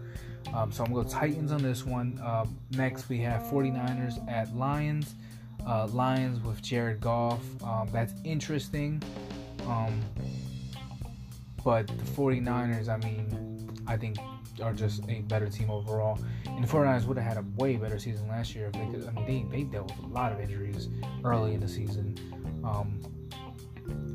Um, 0.54 0.70
so 0.70 0.84
I'm 0.84 0.92
gonna 0.92 1.04
go 1.04 1.10
Titans 1.10 1.52
on 1.52 1.62
this 1.62 1.84
one. 1.84 2.20
Um, 2.24 2.56
next 2.70 3.08
we 3.08 3.18
have 3.18 3.42
49ers 3.44 4.26
at 4.30 4.54
Lions. 4.56 5.14
Uh, 5.66 5.88
Lions 5.88 6.40
with 6.44 6.62
Jared 6.62 7.00
Goff. 7.00 7.40
Um, 7.64 7.88
that's 7.92 8.14
interesting. 8.24 9.02
Um, 9.62 10.00
but 11.64 11.86
the 11.88 11.94
49ers, 11.94 12.88
I 12.88 12.96
mean, 12.98 13.68
I 13.86 13.96
think 13.96 14.18
are 14.62 14.72
just 14.72 15.02
a 15.08 15.20
better 15.22 15.48
team 15.48 15.70
overall. 15.70 16.18
And 16.46 16.62
the 16.62 16.68
49ers 16.68 17.04
would 17.06 17.18
have 17.18 17.26
had 17.26 17.36
a 17.36 17.44
way 17.56 17.76
better 17.76 17.98
season 17.98 18.28
last 18.28 18.54
year 18.54 18.66
if 18.66 18.72
they 18.72 18.86
could. 18.86 19.06
I 19.06 19.12
mean, 19.12 19.50
they, 19.50 19.58
they 19.58 19.64
dealt 19.64 19.94
with 19.96 20.04
a 20.04 20.14
lot 20.14 20.32
of 20.32 20.40
injuries 20.40 20.88
early 21.24 21.54
in 21.54 21.60
the 21.60 21.68
season. 21.68 22.16
Um, 22.64 23.00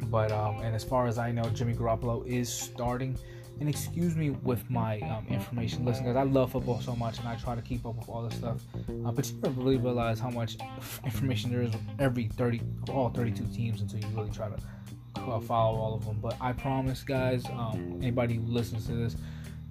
but, 0.10 0.32
um, 0.32 0.62
and 0.62 0.76
as 0.76 0.84
far 0.84 1.08
as 1.08 1.18
I 1.18 1.32
know, 1.32 1.44
Jimmy 1.44 1.74
Garoppolo 1.74 2.26
is 2.26 2.52
starting. 2.52 3.18
And 3.60 3.70
excuse 3.70 4.16
me 4.16 4.32
with 4.32 4.68
my 4.72 5.00
um, 5.02 5.28
information 5.30 5.86
listen, 5.86 6.04
guys, 6.04 6.16
I 6.16 6.24
love 6.24 6.52
football 6.52 6.82
so 6.82 6.96
much 6.96 7.20
and 7.20 7.28
I 7.28 7.36
try 7.36 7.54
to 7.54 7.62
keep 7.62 7.86
up 7.86 7.96
with 7.96 8.10
all 8.10 8.24
this 8.24 8.36
stuff. 8.36 8.58
Uh, 9.06 9.12
but 9.12 9.30
you 9.30 9.38
never 9.44 9.62
really 9.62 9.78
realize 9.78 10.20
how 10.20 10.32
much 10.32 10.58
information 11.06 11.52
there 11.52 11.62
is 11.62 11.72
every 12.00 12.26
30, 12.26 12.60
all 12.90 13.10
32 13.10 13.46
teams 13.56 13.82
until 13.82 14.00
you 14.00 14.08
really 14.16 14.32
try 14.32 14.50
to 14.50 14.58
follow 15.16 15.80
all 15.80 15.94
of 15.94 16.06
them. 16.06 16.20
But 16.22 16.38
I 16.42 16.54
promise, 16.54 17.04
guys, 17.04 17.46
um, 17.48 18.00
anybody 18.02 18.36
who 18.36 18.44
listens 18.44 18.88
to 18.88 18.94
this, 18.94 19.16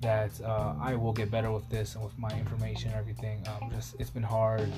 that 0.00 0.30
uh, 0.42 0.74
I 0.80 0.94
will 0.94 1.12
get 1.12 1.30
better 1.30 1.50
with 1.50 1.68
this 1.68 1.94
and 1.94 2.02
with 2.02 2.18
my 2.18 2.30
information 2.38 2.90
and 2.90 2.98
everything. 2.98 3.46
Um, 3.48 3.70
just 3.70 3.96
it's 3.98 4.10
been 4.10 4.22
hard 4.22 4.72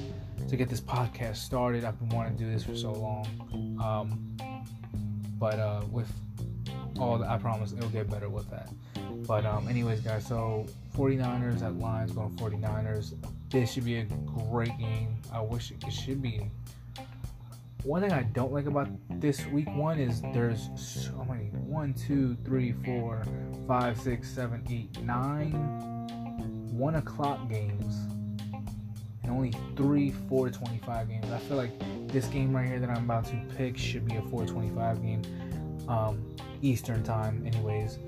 to 0.49 0.57
get 0.57 0.69
this 0.69 0.81
podcast 0.81 1.37
started. 1.37 1.85
I've 1.85 1.99
been 1.99 2.09
wanting 2.09 2.37
to 2.39 2.45
do 2.45 2.51
this 2.51 2.65
for 2.65 2.77
so 2.77 2.93
long. 2.93 3.79
Um, 3.81 4.37
but 5.39 5.59
uh, 5.59 5.83
with 5.91 6.13
all 6.99 7.19
that, 7.19 7.29
I 7.29 7.39
promise 7.39 7.73
it'll 7.73 7.89
get 7.91 8.11
better 8.11 8.29
with 8.29 8.51
that. 8.51 8.69
But 9.27 9.47
um, 9.47 9.69
anyways, 9.69 10.01
guys, 10.01 10.27
so 10.27 10.67
49ers 10.97 11.63
at 11.63 11.77
Lions 11.77 12.13
going 12.13 12.31
49ers. 12.31 13.15
This 13.51 13.73
should 13.73 13.85
be 13.85 13.99
a 13.99 14.05
great 14.05 14.77
game. 14.79 15.17
I 15.33 15.41
wish 15.41 15.71
it, 15.71 15.85
it 15.87 15.93
should 15.93 16.23
be. 16.23 16.51
One 17.85 18.03
thing 18.03 18.13
I 18.13 18.23
don't 18.23 18.53
like 18.53 18.67
about 18.67 18.89
this 19.21 19.45
week 19.47 19.69
one 19.75 19.99
is 19.99 20.23
there's 20.33 20.71
so 20.77 21.25
many 21.29 21.47
one, 21.47 21.95
two, 21.95 22.37
three, 22.45 22.73
four, 22.85 23.25
five, 23.67 23.99
six, 24.01 24.29
seven, 24.29 24.65
eight, 24.71 25.03
nine 25.03 25.53
one 26.73 26.95
o'clock 26.95 27.49
games 27.49 28.07
and 29.23 29.33
only 29.33 29.53
three 29.77 30.11
425 30.29 31.09
games. 31.09 31.31
I 31.31 31.39
feel 31.39 31.57
like 31.57 31.73
this 32.09 32.27
game 32.27 32.55
right 32.55 32.67
here 32.67 32.81
that 32.81 32.91
I'm 32.91 33.05
about 33.05 33.25
to 33.27 33.41
pick 33.57 33.77
should 33.77 34.07
be 34.07 34.17
a 34.17 34.23
425 34.23 35.03
game, 35.03 35.23
um, 35.89 36.37
Eastern 36.61 37.03
time, 37.03 37.45
anyways. 37.47 37.99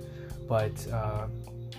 But 0.48 0.86
uh, 0.92 1.26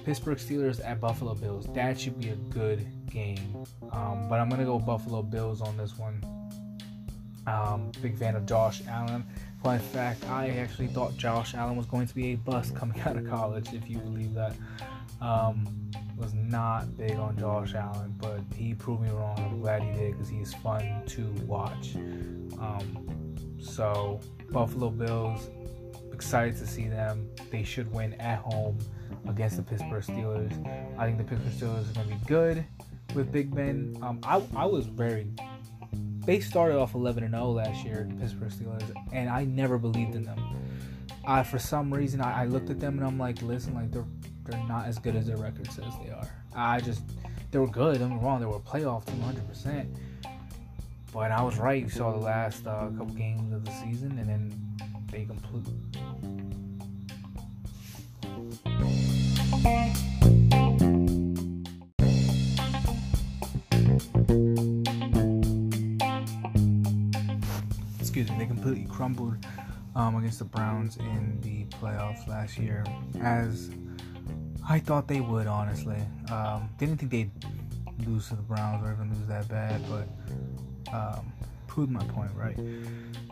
Pittsburgh 0.04 0.38
Steelers 0.38 0.86
at 0.86 1.00
Buffalo 1.00 1.34
Bills, 1.34 1.68
that 1.74 2.00
should 2.00 2.20
be 2.20 2.30
a 2.30 2.36
good 2.36 2.86
game. 3.10 3.66
Um, 3.92 4.28
but 4.30 4.40
I'm 4.40 4.50
gonna 4.50 4.66
go 4.66 4.80
Buffalo 4.80 5.22
Bills 5.22 5.62
on 5.62 5.78
this 5.78 5.98
one. 5.98 6.24
Um, 7.48 7.92
big 8.02 8.18
fan 8.18 8.36
of 8.36 8.46
Josh 8.46 8.82
Allen. 8.88 9.26
Fun 9.64 9.80
fact: 9.80 10.26
I 10.30 10.50
actually 10.50 10.88
thought 10.88 11.16
Josh 11.18 11.54
Allen 11.54 11.76
was 11.76 11.86
going 11.86 12.08
to 12.08 12.16
be 12.16 12.34
a 12.34 12.36
bust 12.36 12.76
coming 12.76 13.00
out 13.02 13.18
of 13.18 13.28
college, 13.30 13.74
if 13.74 13.90
you 13.90 13.98
believe 14.00 14.34
that. 14.34 14.56
Um, 15.22 15.92
was 16.18 16.34
not 16.34 16.98
big 16.98 17.16
on 17.16 17.38
Josh 17.38 17.74
Allen, 17.74 18.16
but 18.20 18.40
he 18.56 18.74
proved 18.74 19.02
me 19.02 19.10
wrong. 19.10 19.38
I'm 19.38 19.60
glad 19.60 19.82
he 19.82 19.92
did 19.92 20.14
because 20.14 20.30
he's 20.30 20.54
fun 20.54 21.04
to 21.08 21.22
watch. 21.46 21.96
Um, 21.96 23.36
so 23.60 24.20
Buffalo 24.50 24.90
Bills, 24.90 25.50
excited 26.14 26.56
to 26.58 26.68
see 26.68 26.88
them. 26.88 27.30
They 27.52 27.64
should 27.64 27.92
win 27.92 28.14
at 28.16 28.40
home 28.40 28.78
against 29.28 29.58
the 29.58 29.64
Pittsburgh 29.64 30.04
Steelers. 30.04 30.52
I 30.98 31.06
think 31.06 31.18
the 31.18 31.24
Pittsburgh 31.24 31.54
Steelers 31.54 31.92
are 31.92 31.94
going 31.94 32.10
to 32.10 32.16
be 32.16 32.26
good 32.26 32.66
with 33.14 33.32
Big 33.32 33.54
Ben. 33.54 33.98
Um, 34.02 34.20
I, 34.24 34.42
I 34.56 34.66
was 34.66 34.86
very. 34.86 35.28
They 36.26 36.40
started 36.40 36.78
off 36.78 36.96
11 36.96 37.24
and 37.24 37.34
0 37.34 37.52
last 37.52 37.86
year, 37.86 38.08
Pittsburgh 38.20 38.50
Steelers, 38.50 38.92
and 39.12 39.30
I 39.30 39.46
never 39.46 39.78
believed 39.78 40.16
in 40.16 40.24
them. 40.24 40.40
I, 41.28 41.44
for 41.44 41.60
some 41.60 41.94
reason, 41.94 42.22
I, 42.22 42.44
I 42.44 42.46
looked 42.46 42.70
at 42.70 42.80
them 42.80 42.98
and 42.98 43.06
I'm 43.06 43.18
like, 43.20 43.42
listen, 43.42 43.74
like 43.76 43.92
they're 43.92 44.06
they're 44.46 44.64
not 44.68 44.86
as 44.86 45.00
good 45.00 45.16
as 45.16 45.26
their 45.28 45.38
record 45.38 45.72
says 45.72 45.92
they 46.04 46.12
are. 46.12 46.30
I 46.56 46.80
just 46.80 47.04
they 47.52 47.60
were 47.60 47.68
good. 47.68 48.00
Get 48.00 48.10
wrong, 48.22 48.40
they 48.40 48.46
were 48.46 48.58
a 48.58 48.60
playoff 48.60 49.06
team, 49.06 49.22
100. 49.22 49.48
percent 49.48 49.96
But 51.14 51.32
I 51.32 51.42
was 51.42 51.58
right. 51.58 51.82
You 51.82 51.90
saw 51.90 52.12
the 52.12 52.18
last 52.20 52.66
uh, 52.66 52.90
couple 52.90 53.14
games 53.16 53.54
of 53.54 53.66
the 53.66 53.72
season, 53.72 54.18
and 54.20 54.30
then 54.30 54.54
they 55.12 55.26
completely. 55.26 55.74
Crumbled 68.96 69.38
um, 69.96 70.16
against 70.16 70.40
the 70.40 70.46
Browns 70.46 70.98
in 70.98 71.40
the 71.42 71.66
playoffs 71.78 72.28
last 72.28 72.58
year. 72.58 72.84
As 73.22 73.70
I 74.68 74.80
thought 74.80 75.08
they 75.08 75.22
would, 75.22 75.48
honestly. 75.48 75.98
Um, 76.32 76.70
didn't 76.78 76.98
think 76.98 77.12
they'd 77.12 77.32
lose 78.08 78.30
to 78.30 78.36
the 78.36 78.42
Browns 78.42 78.86
or 78.86 78.92
even 78.92 79.14
lose 79.14 79.28
that 79.28 79.48
bad, 79.48 79.82
but 79.90 80.94
um, 80.94 81.32
proved 81.68 81.92
my 81.92 82.04
point 82.06 82.32
right. 82.36 82.58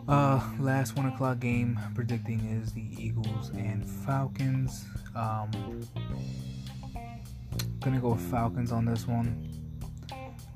Uh, 0.07 0.41
last 0.59 0.95
one 0.95 1.05
o'clock 1.05 1.39
game 1.39 1.79
predicting 1.95 2.39
is 2.61 2.73
the 2.73 2.85
Eagles 2.97 3.49
and 3.55 3.87
Falcons. 3.89 4.85
Um, 5.15 5.49
gonna 7.79 7.99
go 7.99 8.15
Falcons 8.15 8.71
on 8.71 8.85
this 8.85 9.07
one. 9.07 9.52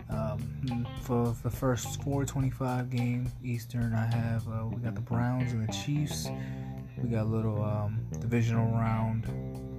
Um, 0.10 0.88
for 1.02 1.36
the 1.44 1.50
first 1.50 2.02
425 2.04 2.90
game 2.90 3.32
Eastern, 3.44 3.94
I 3.94 4.06
have 4.06 4.48
uh, 4.48 4.66
we 4.66 4.78
got 4.78 4.96
the 4.96 5.02
Browns 5.02 5.52
and 5.52 5.68
the 5.68 5.72
Chiefs. 5.72 6.28
We 6.98 7.10
got 7.10 7.24
a 7.24 7.30
little 7.30 7.64
um, 7.64 8.06
divisional 8.20 8.72
round 8.72 9.26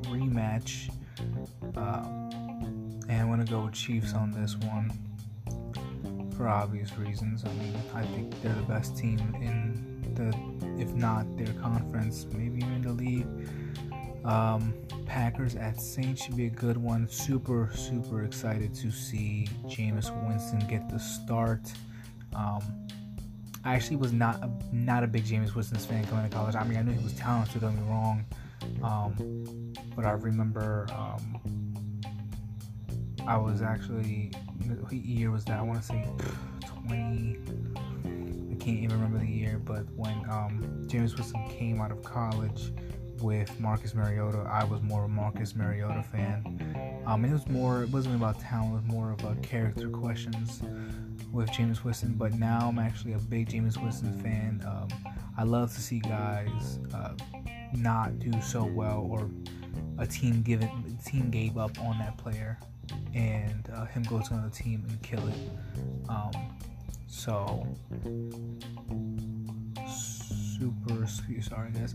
rematch. 0.05 0.91
Um, 1.77 2.31
and 3.09 3.23
I'm 3.23 3.27
going 3.29 3.45
to 3.45 3.51
go 3.51 3.61
with 3.61 3.75
Chiefs 3.75 4.13
on 4.15 4.31
this 4.31 4.57
one 4.57 4.93
for 6.37 6.47
obvious 6.47 6.97
reasons. 6.97 7.45
I 7.45 7.53
mean, 7.55 7.75
I 7.95 8.03
think 8.03 8.41
they're 8.43 8.55
the 8.55 8.63
best 8.63 8.97
team 8.97 9.19
in 9.41 10.15
the, 10.15 10.81
if 10.81 10.93
not 10.95 11.25
their 11.37 11.53
conference, 11.55 12.27
maybe 12.33 12.59
even 12.59 12.83
the 12.83 12.93
league. 12.93 13.27
Packers 15.09 15.57
at 15.57 15.81
Saints 15.81 16.23
should 16.23 16.37
be 16.37 16.47
a 16.47 16.51
good 16.51 16.77
one. 16.77 17.09
Super, 17.09 17.71
super 17.75 18.25
excited 18.25 18.75
to 18.75 18.91
see 18.91 19.49
Jameis 19.65 20.11
Winston 20.29 20.59
get 20.69 20.89
the 20.91 20.99
start. 20.99 21.73
Um, 22.37 22.61
I 23.65 23.75
actually 23.75 23.97
was 23.97 24.13
not 24.13 24.37
a, 24.45 24.51
not 24.71 25.03
a 25.03 25.07
big 25.07 25.25
Jameis 25.25 25.55
Winston 25.55 25.79
fan 25.79 26.05
coming 26.07 26.29
to 26.29 26.37
college. 26.37 26.55
I 26.55 26.63
mean, 26.65 26.79
I 26.79 26.83
knew 26.83 26.93
he 26.93 27.03
was 27.03 27.15
talented. 27.15 27.63
Don't 27.63 27.75
get 27.75 27.83
me 27.83 27.91
wrong, 27.91 28.25
um, 28.83 29.75
but 29.97 30.05
I 30.05 30.11
remember 30.11 30.87
um, 30.91 31.41
I 33.27 33.39
was 33.39 33.63
actually 33.63 34.31
what 34.81 34.93
year 34.93 35.31
was 35.31 35.45
that? 35.47 35.59
I 35.59 35.63
want 35.63 35.81
to 35.81 35.87
say 35.87 36.07
20. 36.85 37.39
I 38.53 38.55
can't 38.63 38.79
even 38.79 38.91
remember 38.91 39.19
the 39.19 39.27
year, 39.27 39.59
but 39.59 39.87
when 39.97 40.19
um, 40.31 40.87
Jameis 40.87 41.17
Winston 41.17 41.49
came 41.49 41.81
out 41.81 41.93
of 41.93 42.03
college 42.03 42.73
with 43.23 43.59
Marcus 43.61 43.95
Mariota, 43.95 44.39
I 44.51 44.65
was 44.65 44.83
more 44.83 45.05
of 45.05 45.11
a 45.11 45.13
Marcus 45.13 45.55
Mariota 45.55 46.03
fan. 46.03 47.03
Um, 47.07 47.25
it 47.25 47.33
was 47.33 47.47
more, 47.49 47.83
it 47.83 47.91
wasn't 47.91 48.17
about 48.17 48.41
talent, 48.41 48.73
it 48.73 48.75
was 48.75 48.85
more 48.85 49.13
of 49.13 49.25
a 49.25 49.35
character 49.41 49.89
questions 49.89 50.63
with 51.33 51.49
Jameis 51.51 51.85
Winston. 51.85 52.15
But 52.15 52.35
now 52.35 52.69
I'm 52.69 52.79
actually 52.79 53.13
a 53.15 53.19
big 53.19 53.49
Jameis 53.49 53.83
Winston 53.83 54.13
fan. 54.21 54.63
Um, 54.67 54.89
I 55.37 55.45
love 55.45 55.73
to 55.75 55.81
see 55.81 56.01
guys 56.01 56.79
uh, 56.95 57.15
not 57.75 58.19
do 58.19 58.33
so 58.41 58.65
well 58.65 59.07
or 59.11 59.31
a 59.99 60.07
team 60.07 60.43
give 60.43 60.63
it, 60.63 60.71
a 60.87 61.09
team 61.09 61.31
gave 61.31 61.59
up 61.59 61.79
on 61.81 61.99
that 61.99 62.17
player 62.17 62.59
and 63.15 63.69
uh, 63.75 63.85
him 63.87 64.03
go 64.05 64.21
to 64.21 64.35
another 64.35 64.51
team 64.51 64.85
and 64.89 65.03
kill 65.03 65.27
it. 65.29 65.35
Um, 66.09 66.31
so 67.07 67.67
super 69.87 71.07
sorry 71.41 71.71
guys. 71.71 71.95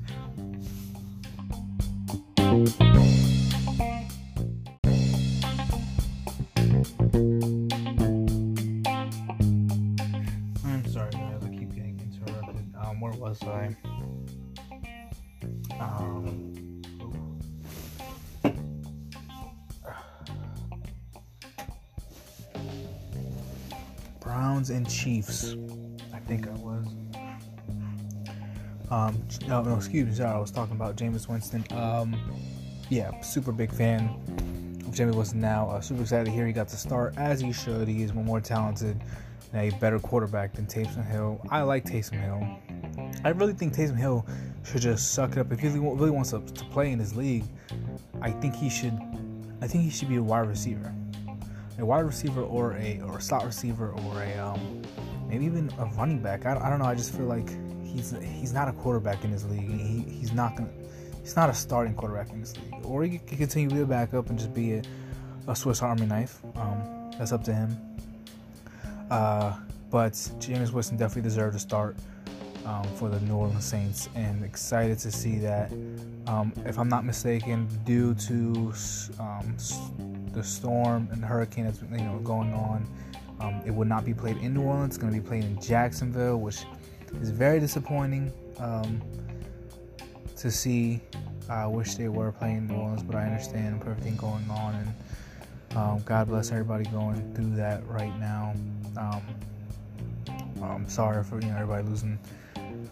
I'm 2.53 2.67
sorry 10.85 11.09
guys, 11.09 11.41
I 11.43 11.49
keep 11.49 11.73
getting 11.73 11.99
interrupted. 11.99 12.71
Um, 12.79 13.01
where 13.01 13.11
was 13.13 13.41
I? 13.41 13.75
Um, 15.79 16.53
Browns 24.21 24.69
and 24.69 24.87
Chiefs. 24.87 25.55
Um, 28.93 29.19
no, 29.47 29.63
no, 29.63 29.75
excuse 29.75 30.07
me, 30.07 30.13
sorry, 30.13 30.35
I 30.35 30.37
was 30.37 30.51
talking 30.51 30.75
about 30.75 30.95
Jameis 30.95 31.27
Winston. 31.27 31.65
Um, 31.71 32.15
yeah, 32.89 33.19
super 33.21 33.51
big 33.51 33.73
fan 33.73 34.01
of 34.85 34.93
Jameis 34.93 35.15
Winston 35.15 35.39
now. 35.39 35.67
Uh, 35.67 35.81
super 35.81 36.03
excited 36.03 36.25
to 36.25 36.31
hear 36.31 36.45
he 36.45 36.53
got 36.53 36.67
to 36.67 36.77
start 36.77 37.15
as 37.17 37.41
he 37.41 37.51
should. 37.51 37.87
He 37.87 38.03
is 38.03 38.13
more 38.13 38.39
talented 38.39 39.01
and 39.51 39.73
a 39.73 39.75
better 39.79 39.97
quarterback 39.97 40.53
than 40.53 40.67
Taysom 40.67 41.09
Hill. 41.09 41.41
I 41.49 41.63
like 41.63 41.85
Taysom 41.85 42.21
Hill. 42.21 42.47
I 43.25 43.29
really 43.29 43.53
think 43.53 43.73
Taysom 43.73 43.97
Hill 43.97 44.27
should 44.63 44.81
just 44.81 45.15
suck 45.15 45.31
it 45.31 45.39
up. 45.39 45.51
If 45.51 45.59
he 45.59 45.69
really 45.69 46.11
wants 46.11 46.29
to, 46.29 46.41
to 46.41 46.65
play 46.65 46.91
in 46.91 46.99
this 46.99 47.15
league, 47.15 47.45
I 48.21 48.29
think 48.29 48.55
he 48.55 48.69
should. 48.69 48.93
I 49.59 49.67
think 49.67 49.85
he 49.85 49.89
should 49.89 50.09
be 50.09 50.17
a 50.17 50.23
wide 50.23 50.47
receiver, 50.47 50.93
a 51.79 51.85
wide 51.85 52.01
receiver 52.01 52.43
or 52.43 52.73
a 52.73 53.01
or 53.07 53.17
a 53.17 53.21
slot 53.21 53.43
receiver 53.43 53.89
or 53.89 54.21
a 54.21 54.37
um, 54.37 54.83
maybe 55.27 55.45
even 55.45 55.71
a 55.79 55.85
running 55.97 56.19
back. 56.19 56.45
I, 56.45 56.55
I 56.63 56.69
don't 56.69 56.77
know. 56.77 56.85
I 56.85 56.93
just 56.93 57.11
feel 57.15 57.25
like 57.25 57.49
he's 57.93 58.15
he's 58.21 58.53
not 58.53 58.67
a 58.67 58.73
quarterback 58.73 59.23
in 59.23 59.31
this 59.31 59.45
league. 59.45 59.69
He, 59.69 60.01
he's 60.01 60.33
not 60.33 60.55
gonna. 60.55 60.69
He's 61.21 61.35
not 61.35 61.49
a 61.49 61.53
starting 61.53 61.93
quarterback 61.93 62.31
in 62.31 62.41
this 62.41 62.55
league. 62.57 62.85
Or 62.85 63.03
he 63.03 63.17
can 63.17 63.37
continue 63.37 63.69
to 63.69 63.75
be 63.75 63.81
a 63.81 63.85
backup 63.85 64.29
and 64.29 64.37
just 64.37 64.53
be 64.53 64.73
a, 64.73 64.81
a 65.47 65.55
Swiss 65.55 65.81
Army 65.81 66.05
knife. 66.05 66.41
Um, 66.57 67.11
that's 67.17 67.31
up 67.31 67.45
to 67.45 67.53
him. 67.53 67.77
Uh, 69.09 69.55
but 69.89 70.13
Jameis 70.13 70.73
Winston 70.73 70.97
definitely 70.97 71.21
deserved 71.21 71.53
to 71.53 71.59
start 71.59 71.95
um, 72.65 72.83
for 72.95 73.09
the 73.09 73.19
New 73.21 73.35
Orleans 73.35 73.65
Saints, 73.65 74.09
and 74.15 74.43
excited 74.43 74.99
to 74.99 75.11
see 75.11 75.37
that. 75.39 75.71
Um, 76.27 76.53
if 76.65 76.77
I'm 76.77 76.89
not 76.89 77.05
mistaken, 77.05 77.67
due 77.85 78.13
to 78.15 78.73
um, 79.19 79.55
the 80.31 80.43
storm 80.43 81.07
and 81.11 81.21
the 81.21 81.27
hurricane 81.27 81.65
that's 81.65 81.81
you 81.81 81.97
know 81.97 82.19
going 82.23 82.53
on, 82.53 82.87
um, 83.39 83.61
it 83.65 83.71
would 83.71 83.87
not 83.87 84.05
be 84.05 84.13
played 84.13 84.37
in 84.37 84.53
New 84.53 84.63
Orleans. 84.63 84.95
It's 84.95 84.97
going 84.97 85.13
to 85.13 85.19
be 85.19 85.25
played 85.25 85.43
in 85.43 85.61
Jacksonville, 85.61 86.39
which 86.39 86.65
is 87.21 87.29
very 87.29 87.59
disappointing. 87.59 88.31
Um, 88.59 89.01
to 90.43 90.51
see. 90.51 90.99
I 91.49 91.65
wish 91.67 91.95
they 91.95 92.09
were 92.09 92.33
playing 92.33 92.67
New 92.67 92.75
Orleans, 92.75 93.01
but 93.01 93.15
I 93.15 93.23
understand 93.23 93.81
everything 93.81 94.17
going 94.17 94.45
on, 94.49 94.75
and 94.75 95.77
um, 95.77 96.01
God 96.03 96.27
bless 96.27 96.51
everybody 96.51 96.83
going 96.85 97.33
through 97.33 97.55
that 97.55 97.85
right 97.87 98.17
now. 98.19 98.53
Um, 98.97 99.21
I'm 100.61 100.87
sorry 100.89 101.23
for 101.23 101.39
you 101.39 101.47
know 101.47 101.55
everybody 101.55 101.87
losing 101.87 102.19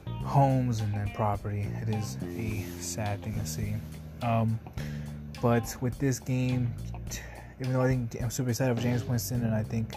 homes 0.05 0.79
and 0.79 0.93
then 0.93 1.11
property. 1.13 1.67
It 1.81 1.93
is 1.93 2.17
a 2.37 2.65
sad 2.81 3.21
thing 3.21 3.33
to 3.35 3.45
see. 3.45 3.73
Um, 4.21 4.57
but 5.41 5.75
with 5.81 5.97
this 5.99 6.19
game, 6.19 6.73
even 7.59 7.73
though 7.73 7.81
I 7.81 7.87
think 7.87 8.15
I'm 8.21 8.29
super 8.29 8.51
excited 8.51 8.77
for 8.77 8.83
Jameis 8.83 9.05
Winston, 9.05 9.43
and 9.43 9.53
I 9.53 9.63
think 9.63 9.93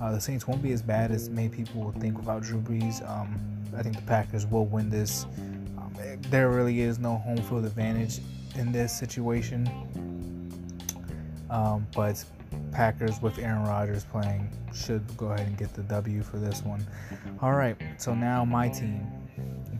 uh, 0.00 0.12
the 0.12 0.20
Saints 0.20 0.46
won't 0.46 0.62
be 0.62 0.72
as 0.72 0.80
bad 0.80 1.10
as 1.10 1.28
many 1.28 1.50
people 1.50 1.82
will 1.82 1.92
think 1.92 2.16
without 2.16 2.42
Drew 2.42 2.60
Brees. 2.60 3.06
Um, 3.06 3.55
I 3.76 3.82
think 3.82 3.96
the 3.96 4.02
Packers 4.02 4.46
will 4.46 4.66
win 4.66 4.90
this. 4.90 5.24
Um, 5.78 5.94
there 6.30 6.50
really 6.50 6.80
is 6.80 6.98
no 6.98 7.16
home 7.16 7.38
field 7.38 7.64
advantage 7.64 8.20
in 8.54 8.72
this 8.72 8.96
situation. 8.96 9.66
Um, 11.50 11.86
but 11.94 12.24
Packers 12.72 13.20
with 13.22 13.38
Aaron 13.38 13.64
Rodgers 13.64 14.04
playing 14.04 14.50
should 14.74 15.04
go 15.16 15.26
ahead 15.28 15.46
and 15.46 15.56
get 15.56 15.74
the 15.74 15.82
W 15.82 16.22
for 16.22 16.38
this 16.38 16.62
one. 16.62 16.84
All 17.40 17.52
right, 17.52 17.76
so 17.98 18.14
now 18.14 18.44
my 18.44 18.68
team 18.68 19.06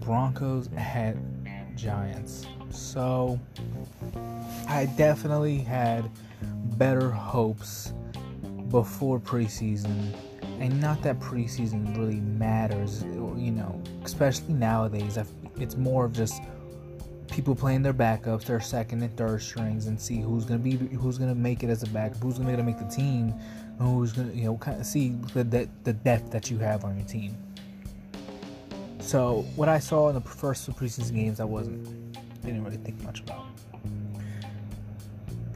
Broncos 0.01 0.69
at 0.77 1.17
Giants. 1.75 2.47
So 2.71 3.41
I 4.69 4.87
definitely 4.97 5.59
had 5.59 6.11
better 6.79 7.11
hopes 7.11 7.93
before 8.69 9.19
preseason. 9.21 10.15
And 10.59 10.81
not 10.81 11.03
that 11.03 11.21
preseason 11.21 11.97
really 11.97 12.21
matters, 12.21 13.03
you 13.03 13.51
know, 13.51 13.83
especially 14.05 14.55
nowadays. 14.55 15.19
It's 15.57 15.77
more 15.77 16.07
of 16.07 16.13
just 16.13 16.43
people 17.31 17.55
playing 17.55 17.83
their 17.83 17.95
backups, 17.95 18.45
their 18.45 18.61
second 18.61 19.03
and 19.03 19.15
third 19.17 19.43
strings, 19.43 19.87
and 19.87 20.01
see 20.01 20.21
who's 20.21 20.45
gonna 20.45 20.59
be 20.59 20.77
who's 20.77 21.19
gonna 21.19 21.35
make 21.35 21.63
it 21.63 21.69
as 21.69 21.83
a 21.83 21.89
backup, 21.89 22.23
who's 22.23 22.39
gonna 22.39 22.63
make 22.63 22.79
the 22.79 22.85
team, 22.87 23.35
who's 23.79 24.13
gonna 24.13 24.33
you 24.33 24.45
know 24.45 24.57
kind 24.57 24.81
of 24.81 24.87
see 24.87 25.11
the 25.35 25.45
the, 25.45 25.69
the 25.85 25.93
depth 25.93 26.31
that 26.31 26.51
you 26.51 26.59
have 26.59 26.85
on 26.85 26.97
your 26.97 27.07
team. 27.07 27.37
So 29.01 29.45
what 29.55 29.69
I 29.69 29.79
saw 29.79 30.09
in 30.09 30.15
the 30.15 30.21
first 30.21 30.69
preseason 30.71 31.15
games, 31.15 31.41
I 31.41 31.45
wasn't 31.45 32.13
didn't 32.43 32.65
really 32.65 32.79
think 32.79 33.03
much 33.03 33.21
about. 33.21 33.45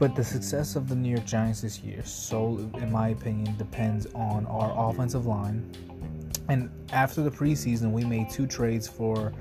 But 0.01 0.15
the 0.15 0.23
success 0.23 0.75
of 0.75 0.89
the 0.89 0.95
New 0.95 1.09
York 1.09 1.27
Giants 1.27 1.61
this 1.61 1.81
year, 1.81 2.03
so 2.03 2.57
in 2.79 2.91
my 2.91 3.09
opinion, 3.09 3.55
depends 3.59 4.07
on 4.15 4.47
our 4.47 4.89
offensive 4.89 5.27
line. 5.27 5.71
And 6.49 6.71
after 6.91 7.21
the 7.21 7.29
preseason, 7.29 7.91
we 7.91 8.03
made 8.03 8.27
two 8.27 8.47
trades 8.47 8.87
for 8.87 9.31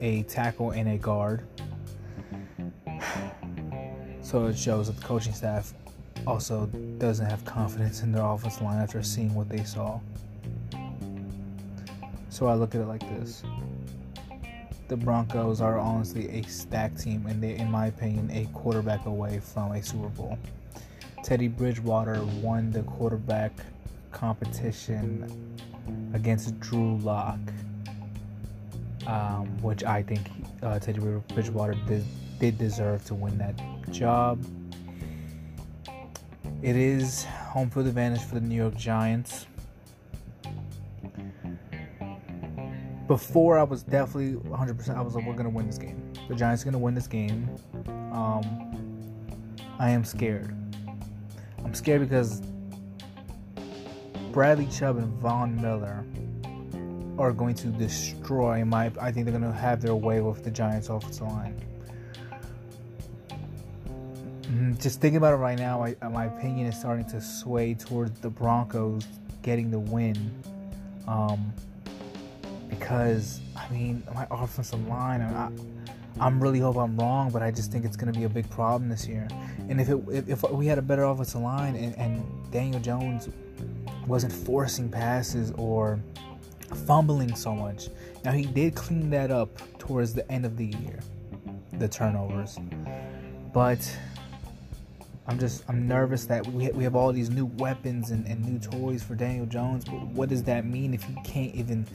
a 0.00 0.22
tackle 0.22 0.70
and 0.70 0.88
a 0.88 0.98
guard. 0.98 1.42
So 4.22 4.46
it 4.46 4.56
shows 4.56 4.86
that 4.86 4.98
the 4.98 5.04
coaching 5.04 5.32
staff 5.32 5.74
also 6.28 6.66
doesn't 6.98 7.26
have 7.26 7.44
confidence 7.44 8.02
in 8.02 8.12
their 8.12 8.22
offensive 8.22 8.62
line 8.62 8.78
after 8.78 9.02
seeing 9.02 9.34
what 9.34 9.48
they 9.48 9.64
saw. 9.64 9.98
So 12.28 12.46
I 12.46 12.54
look 12.54 12.76
at 12.76 12.82
it 12.82 12.86
like 12.86 13.02
this. 13.18 13.42
The 14.86 14.96
Broncos 14.98 15.62
are 15.62 15.78
honestly 15.78 16.28
a 16.28 16.42
stacked 16.42 17.00
team, 17.00 17.26
and 17.26 17.42
they, 17.42 17.56
in 17.56 17.70
my 17.70 17.86
opinion, 17.86 18.30
a 18.30 18.46
quarterback 18.52 19.06
away 19.06 19.40
from 19.40 19.72
a 19.72 19.82
Super 19.82 20.08
Bowl. 20.08 20.38
Teddy 21.22 21.48
Bridgewater 21.48 22.22
won 22.42 22.70
the 22.70 22.82
quarterback 22.82 23.52
competition 24.12 25.56
against 26.12 26.60
Drew 26.60 26.98
Lock, 26.98 27.38
um, 29.06 29.46
which 29.62 29.84
I 29.84 30.02
think 30.02 30.28
uh, 30.62 30.78
Teddy 30.78 31.00
Bridgewater 31.00 31.74
did, 31.86 32.04
did 32.38 32.58
deserve 32.58 33.04
to 33.06 33.14
win 33.14 33.38
that 33.38 33.58
job. 33.90 34.44
It 36.62 36.76
is 36.76 37.24
home 37.24 37.70
field 37.70 37.86
advantage 37.86 38.22
for 38.22 38.34
the 38.34 38.40
New 38.42 38.56
York 38.56 38.76
Giants. 38.76 39.46
Before 43.06 43.58
I 43.58 43.62
was 43.62 43.82
definitely 43.82 44.40
100%. 44.48 44.96
I 44.96 45.02
was 45.02 45.14
like, 45.14 45.26
we're 45.26 45.34
gonna 45.34 45.50
win 45.50 45.66
this 45.66 45.78
game. 45.78 46.12
The 46.28 46.34
Giants 46.34 46.62
are 46.62 46.66
gonna 46.66 46.78
win 46.78 46.94
this 46.94 47.06
game. 47.06 47.48
Um, 48.12 48.42
I 49.78 49.90
am 49.90 50.04
scared. 50.04 50.54
I'm 51.64 51.74
scared 51.74 52.00
because 52.00 52.40
Bradley 54.32 54.66
Chubb 54.66 54.96
and 54.96 55.12
Von 55.20 55.60
Miller 55.60 56.04
are 57.18 57.32
going 57.32 57.54
to 57.56 57.68
destroy 57.68 58.64
my. 58.64 58.90
I 59.00 59.12
think 59.12 59.26
they're 59.26 59.38
to 59.38 59.52
have 59.52 59.80
their 59.80 59.94
way 59.94 60.20
with 60.20 60.42
the 60.44 60.50
Giants' 60.50 60.88
offensive 60.88 61.26
line. 61.26 61.60
Mm, 64.42 64.80
just 64.80 65.00
thinking 65.00 65.16
about 65.16 65.34
it 65.34 65.36
right 65.36 65.58
now, 65.58 65.82
I, 65.82 65.96
my 66.08 66.26
opinion 66.26 66.66
is 66.66 66.78
starting 66.78 67.06
to 67.06 67.20
sway 67.20 67.74
towards 67.74 68.20
the 68.20 68.30
Broncos 68.30 69.04
getting 69.42 69.70
the 69.70 69.78
win. 69.78 70.16
Um, 71.06 71.52
because 72.78 73.40
I 73.56 73.68
mean, 73.70 74.02
my 74.14 74.26
offensive 74.30 74.86
line, 74.88 75.20
I, 75.20 75.50
I'm 76.20 76.40
really 76.40 76.60
hope 76.60 76.76
I'm 76.76 76.96
wrong, 76.96 77.30
but 77.30 77.42
I 77.42 77.50
just 77.50 77.72
think 77.72 77.84
it's 77.84 77.96
going 77.96 78.12
to 78.12 78.18
be 78.18 78.24
a 78.24 78.28
big 78.28 78.48
problem 78.50 78.88
this 78.88 79.06
year. 79.06 79.28
And 79.68 79.80
if 79.80 79.88
it 79.88 80.00
if, 80.10 80.28
if 80.28 80.50
we 80.50 80.66
had 80.66 80.78
a 80.78 80.82
better 80.82 81.04
offensive 81.04 81.40
line 81.40 81.76
and, 81.76 81.96
and 81.96 82.52
Daniel 82.52 82.80
Jones 82.80 83.28
wasn't 84.06 84.32
forcing 84.32 84.88
passes 84.88 85.52
or 85.52 85.98
fumbling 86.86 87.34
so 87.34 87.54
much, 87.54 87.88
now 88.24 88.32
he 88.32 88.44
did 88.44 88.74
clean 88.74 89.10
that 89.10 89.30
up 89.30 89.50
towards 89.78 90.12
the 90.14 90.30
end 90.30 90.44
of 90.44 90.56
the 90.56 90.66
year, 90.66 91.00
the 91.74 91.88
turnovers, 91.88 92.58
but 93.52 93.78
I'm 95.26 95.38
just 95.38 95.64
I'm 95.68 95.88
nervous 95.88 96.26
that 96.26 96.46
we 96.46 96.68
we 96.70 96.84
have 96.84 96.94
all 96.94 97.12
these 97.12 97.30
new 97.30 97.46
weapons 97.46 98.10
and, 98.10 98.26
and 98.26 98.44
new 98.44 98.58
toys 98.58 99.02
for 99.02 99.14
Daniel 99.14 99.46
Jones. 99.46 99.84
But 99.84 100.00
what 100.08 100.28
does 100.28 100.42
that 100.44 100.66
mean 100.66 100.92
if 100.92 101.02
he 101.02 101.14
can't 101.24 101.54
even 101.54 101.86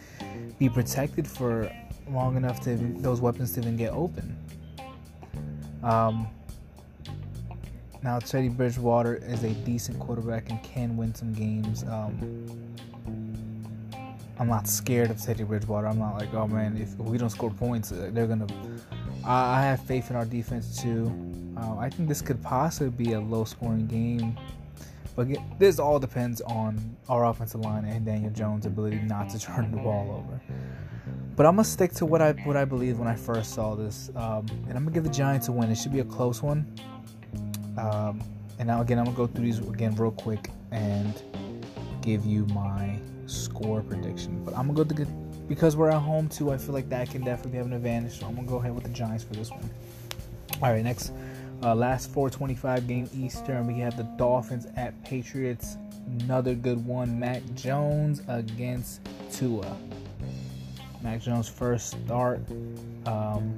be 0.59 0.69
protected 0.69 1.27
for 1.27 1.71
long 2.09 2.35
enough 2.35 2.59
to 2.61 2.75
those 2.75 3.21
weapons 3.21 3.53
to 3.53 3.61
even 3.61 3.77
get 3.77 3.93
open? 3.93 4.37
Um, 5.83 6.27
now 8.03 8.19
Teddy 8.19 8.49
Bridgewater 8.49 9.15
is 9.15 9.43
a 9.43 9.49
decent 9.49 9.99
quarterback 9.99 10.49
and 10.49 10.61
can 10.61 10.97
win 10.97 11.15
some 11.15 11.33
games. 11.33 11.83
Um, 11.83 12.75
I'm 14.37 14.47
not 14.47 14.67
scared 14.67 15.11
of 15.11 15.21
Teddy 15.21 15.43
Bridgewater. 15.43 15.87
I'm 15.87 15.99
not 15.99 16.17
like, 16.17 16.33
oh 16.33 16.47
man, 16.47 16.77
if 16.77 16.95
we 16.97 17.17
don't 17.17 17.29
score 17.29 17.51
points, 17.51 17.91
uh, 17.91 18.09
they're 18.13 18.27
gonna. 18.27 18.47
I 19.25 19.61
have 19.61 19.81
faith 19.81 20.09
in 20.09 20.15
our 20.15 20.25
defense 20.25 20.81
too. 20.81 21.07
Um, 21.57 21.77
I 21.77 21.89
think 21.89 22.07
this 22.07 22.21
could 22.21 22.41
possibly 22.41 23.05
be 23.05 23.13
a 23.13 23.19
low 23.19 23.43
scoring 23.43 23.85
game. 23.87 24.37
But 25.19 25.27
this 25.59 25.79
all 25.79 25.99
depends 25.99 26.39
on 26.39 26.95
our 27.09 27.25
offensive 27.25 27.59
line 27.59 27.83
and 27.83 28.05
Daniel 28.05 28.31
Jones' 28.31 28.65
ability 28.65 28.99
not 28.99 29.27
to 29.31 29.39
turn 29.39 29.69
the 29.69 29.75
ball 29.75 30.23
over. 30.23 30.39
But 31.35 31.45
I'm 31.45 31.57
gonna 31.57 31.65
stick 31.65 31.91
to 31.95 32.05
what 32.05 32.21
I 32.21 32.31
what 32.45 32.55
I 32.55 32.63
believe 32.63 32.99
when 32.99 33.07
I 33.09 33.15
first 33.15 33.53
saw 33.53 33.75
this, 33.75 34.11
um, 34.15 34.45
and 34.69 34.77
I'm 34.77 34.85
gonna 34.85 34.91
give 34.91 35.03
the 35.03 35.09
Giants 35.09 35.49
a 35.49 35.51
win. 35.51 35.69
It 35.69 35.75
should 35.75 35.91
be 35.91 35.99
a 35.99 36.05
close 36.05 36.41
one. 36.41 36.73
Um, 37.77 38.23
and 38.59 38.67
now 38.67 38.79
again, 38.79 38.97
I'm 38.97 39.03
gonna 39.03 39.17
go 39.17 39.27
through 39.27 39.43
these 39.43 39.59
again 39.59 39.93
real 39.95 40.11
quick 40.11 40.51
and 40.71 41.21
give 42.01 42.25
you 42.25 42.45
my 42.45 42.97
score 43.25 43.81
prediction. 43.81 44.41
But 44.45 44.57
I'm 44.57 44.67
gonna 44.73 44.85
go 44.85 44.95
to 44.95 45.05
because 45.49 45.75
we're 45.75 45.89
at 45.89 46.01
home 46.01 46.29
too. 46.29 46.49
I 46.49 46.57
feel 46.57 46.73
like 46.73 46.87
that 46.91 47.09
can 47.09 47.25
definitely 47.25 47.57
have 47.57 47.65
an 47.65 47.73
advantage. 47.73 48.21
So 48.21 48.25
I'm 48.25 48.35
gonna 48.35 48.47
go 48.47 48.59
ahead 48.59 48.73
with 48.73 48.85
the 48.85 48.89
Giants 48.91 49.25
for 49.25 49.33
this 49.33 49.51
one. 49.51 49.69
All 50.61 50.71
right, 50.71 50.81
next 50.81 51.11
uh, 51.63 51.75
last 51.75 52.11
425 52.11 52.87
game 52.87 53.09
Eastern, 53.13 53.67
we 53.67 53.79
have 53.79 53.97
the 53.97 54.03
Dolphins 54.17 54.67
at 54.75 55.01
Patriots. 55.03 55.77
Another 56.21 56.55
good 56.55 56.83
one. 56.85 57.19
Mac 57.19 57.41
Jones 57.55 58.21
against 58.27 59.01
Tua. 59.31 59.77
Mac 61.01 61.21
Jones' 61.21 61.47
first 61.47 61.91
start. 62.05 62.41
Um, 63.05 63.57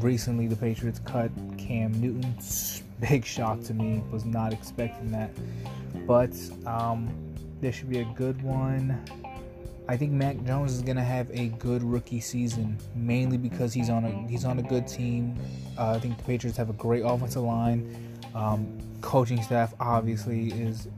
recently, 0.00 0.46
the 0.46 0.56
Patriots 0.56 1.00
cut 1.04 1.30
Cam 1.56 1.92
Newton. 2.00 2.36
Big 3.00 3.24
shock 3.24 3.62
to 3.62 3.74
me. 3.74 4.02
Was 4.10 4.24
not 4.24 4.52
expecting 4.52 5.12
that. 5.12 5.30
But 6.06 6.34
um, 6.66 7.08
this 7.60 7.76
should 7.76 7.90
be 7.90 8.00
a 8.00 8.04
good 8.16 8.42
one. 8.42 9.04
I 9.88 9.96
think 9.96 10.12
Mac 10.12 10.44
Jones 10.44 10.74
is 10.74 10.82
gonna 10.82 11.02
have 11.02 11.30
a 11.30 11.48
good 11.48 11.82
rookie 11.82 12.20
season, 12.20 12.76
mainly 12.94 13.38
because 13.38 13.72
he's 13.72 13.88
on 13.88 14.04
a 14.04 14.28
he's 14.28 14.44
on 14.44 14.58
a 14.58 14.62
good 14.62 14.86
team. 14.86 15.34
Uh, 15.78 15.92
I 15.92 15.98
think 15.98 16.18
the 16.18 16.24
Patriots 16.24 16.58
have 16.58 16.68
a 16.68 16.74
great 16.74 17.00
offensive 17.00 17.42
line. 17.42 17.96
Um, 18.34 18.78
coaching 19.00 19.42
staff 19.42 19.72
obviously 19.80 20.48
is 20.48 20.88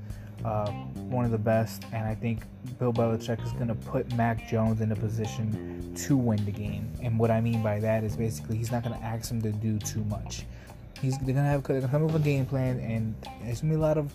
uh, 0.44 0.72
one 1.09 1.24
of 1.24 1.31
the 1.31 1.38
best, 1.38 1.85
and 1.92 2.05
I 2.05 2.16
think 2.16 2.42
Bill 2.81 2.92
Belichick 2.92 3.44
is 3.44 3.53
gonna 3.53 3.76
put 3.76 4.12
Mac 4.16 4.48
Jones 4.48 4.81
in 4.81 4.90
a 4.90 4.96
position 4.96 5.94
to 5.94 6.16
win 6.16 6.44
the 6.44 6.50
game. 6.50 6.92
And 7.00 7.16
what 7.16 7.31
I 7.31 7.40
mean 7.40 7.62
by 7.62 7.79
that 7.79 8.03
is 8.03 8.16
basically 8.16 8.57
he's 8.57 8.72
not 8.72 8.83
gonna 8.83 8.98
ask 8.98 9.31
him 9.31 9.40
to 9.42 9.53
do 9.53 9.79
too 9.79 10.03
much. 10.07 10.46
He's 11.00 11.16
they're 11.18 11.35
gonna 11.35 11.48
have 11.48 11.62
they're 11.62 11.81
gonna 11.81 11.92
come 11.92 12.07
up 12.07 12.11
with 12.11 12.22
a 12.22 12.24
game 12.24 12.44
plan, 12.44 12.81
and 12.81 13.14
there's 13.44 13.61
gonna 13.61 13.74
be 13.74 13.76
a 13.76 13.83
lot 13.83 13.98
of, 13.98 14.12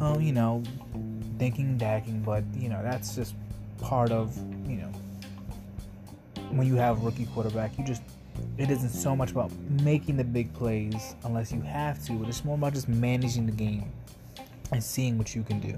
oh, 0.00 0.18
you 0.18 0.32
know, 0.32 0.64
thinking 1.38 1.78
dacking, 1.78 2.22
but 2.22 2.42
you 2.52 2.68
know 2.68 2.82
that's 2.82 3.14
just 3.14 3.34
part 3.82 4.10
of 4.10 4.34
you 4.66 4.76
know 4.76 4.92
when 6.50 6.66
you 6.66 6.76
have 6.76 7.02
rookie 7.02 7.26
quarterback, 7.26 7.76
you 7.78 7.84
just 7.84 8.02
it 8.56 8.70
isn't 8.70 8.90
so 8.90 9.14
much 9.14 9.30
about 9.30 9.52
making 9.82 10.16
the 10.16 10.24
big 10.24 10.52
plays 10.54 11.14
unless 11.24 11.52
you 11.52 11.60
have 11.62 12.02
to, 12.06 12.12
but 12.12 12.28
it's 12.28 12.44
more 12.44 12.54
about 12.54 12.72
just 12.72 12.88
managing 12.88 13.46
the 13.46 13.52
game 13.52 13.92
and 14.70 14.82
seeing 14.82 15.18
what 15.18 15.34
you 15.34 15.42
can 15.42 15.60
do. 15.60 15.76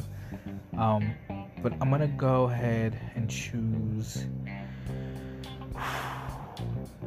Um, 0.79 1.15
but 1.63 1.73
I'm 1.81 1.91
gonna 1.91 2.07
go 2.07 2.45
ahead 2.45 2.99
and 3.15 3.29
choose. 3.29 4.27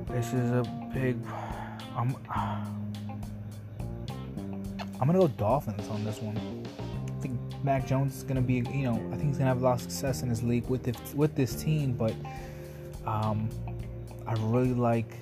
This 0.09 0.33
is 0.33 0.51
a 0.51 0.63
big. 0.93 1.17
I'm. 1.95 2.15
I'm 4.99 5.05
gonna 5.05 5.19
go 5.19 5.27
Dolphins 5.27 5.87
on 5.89 6.03
this 6.03 6.19
one. 6.19 6.66
Mac 7.67 7.85
Jones 7.85 8.15
is 8.15 8.23
gonna 8.23 8.39
be, 8.39 8.63
you 8.71 8.83
know, 8.83 8.93
I 9.11 9.17
think 9.17 9.27
he's 9.27 9.37
gonna 9.39 9.49
have 9.49 9.59
a 9.59 9.65
lot 9.65 9.73
of 9.73 9.81
success 9.81 10.21
in 10.21 10.29
his 10.29 10.41
league 10.41 10.69
with 10.69 10.83
this, 10.83 11.13
with 11.13 11.35
this 11.35 11.53
team, 11.61 11.91
but 11.91 12.13
um, 13.05 13.49
I 14.25 14.35
really 14.39 14.73
like 14.73 15.17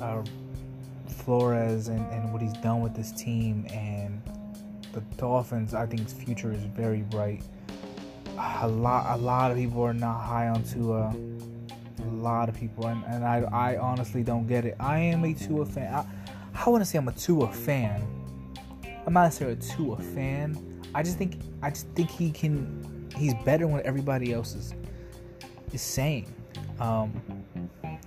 uh, 0.00 0.22
Flores 1.06 1.88
and, 1.88 2.00
and 2.14 2.32
what 2.32 2.40
he's 2.40 2.54
done 2.54 2.80
with 2.80 2.94
this 2.94 3.12
team 3.12 3.66
and 3.70 4.22
the 4.94 5.02
Dolphins. 5.18 5.74
I 5.74 5.84
think 5.84 6.04
his 6.04 6.14
future 6.14 6.50
is 6.50 6.62
very 6.62 7.02
bright. 7.02 7.42
A 8.60 8.66
lot, 8.66 9.18
a 9.18 9.20
lot 9.20 9.50
of 9.50 9.58
people 9.58 9.82
are 9.82 9.92
not 9.92 10.20
high 10.20 10.48
on 10.48 10.62
Tua. 10.62 11.14
A 12.04 12.14
lot 12.14 12.48
of 12.48 12.56
people, 12.56 12.86
and, 12.86 13.04
and 13.04 13.22
I, 13.22 13.40
I 13.52 13.76
honestly 13.76 14.22
don't 14.22 14.46
get 14.46 14.64
it. 14.64 14.76
I 14.80 14.98
am 14.98 15.24
a 15.24 15.34
Tua 15.34 15.66
fan. 15.66 15.92
I, 15.92 16.06
I 16.54 16.70
want 16.70 16.80
to 16.80 16.88
say 16.88 16.96
I'm 16.96 17.08
a 17.08 17.12
Tua 17.12 17.52
fan. 17.52 18.02
I'm 19.06 19.12
not 19.12 19.24
necessarily 19.24 19.58
a 19.58 19.60
Tua 19.60 19.98
fan. 19.98 20.77
I 20.94 21.02
just 21.02 21.18
think, 21.18 21.36
I 21.62 21.70
just 21.70 21.88
think 21.88 22.10
he 22.10 22.30
can. 22.30 23.08
He's 23.16 23.34
better 23.44 23.66
when 23.66 23.84
everybody 23.84 24.32
else 24.32 24.54
is 24.54 24.74
is 25.72 25.82
saying. 25.82 26.32
Um, 26.80 27.20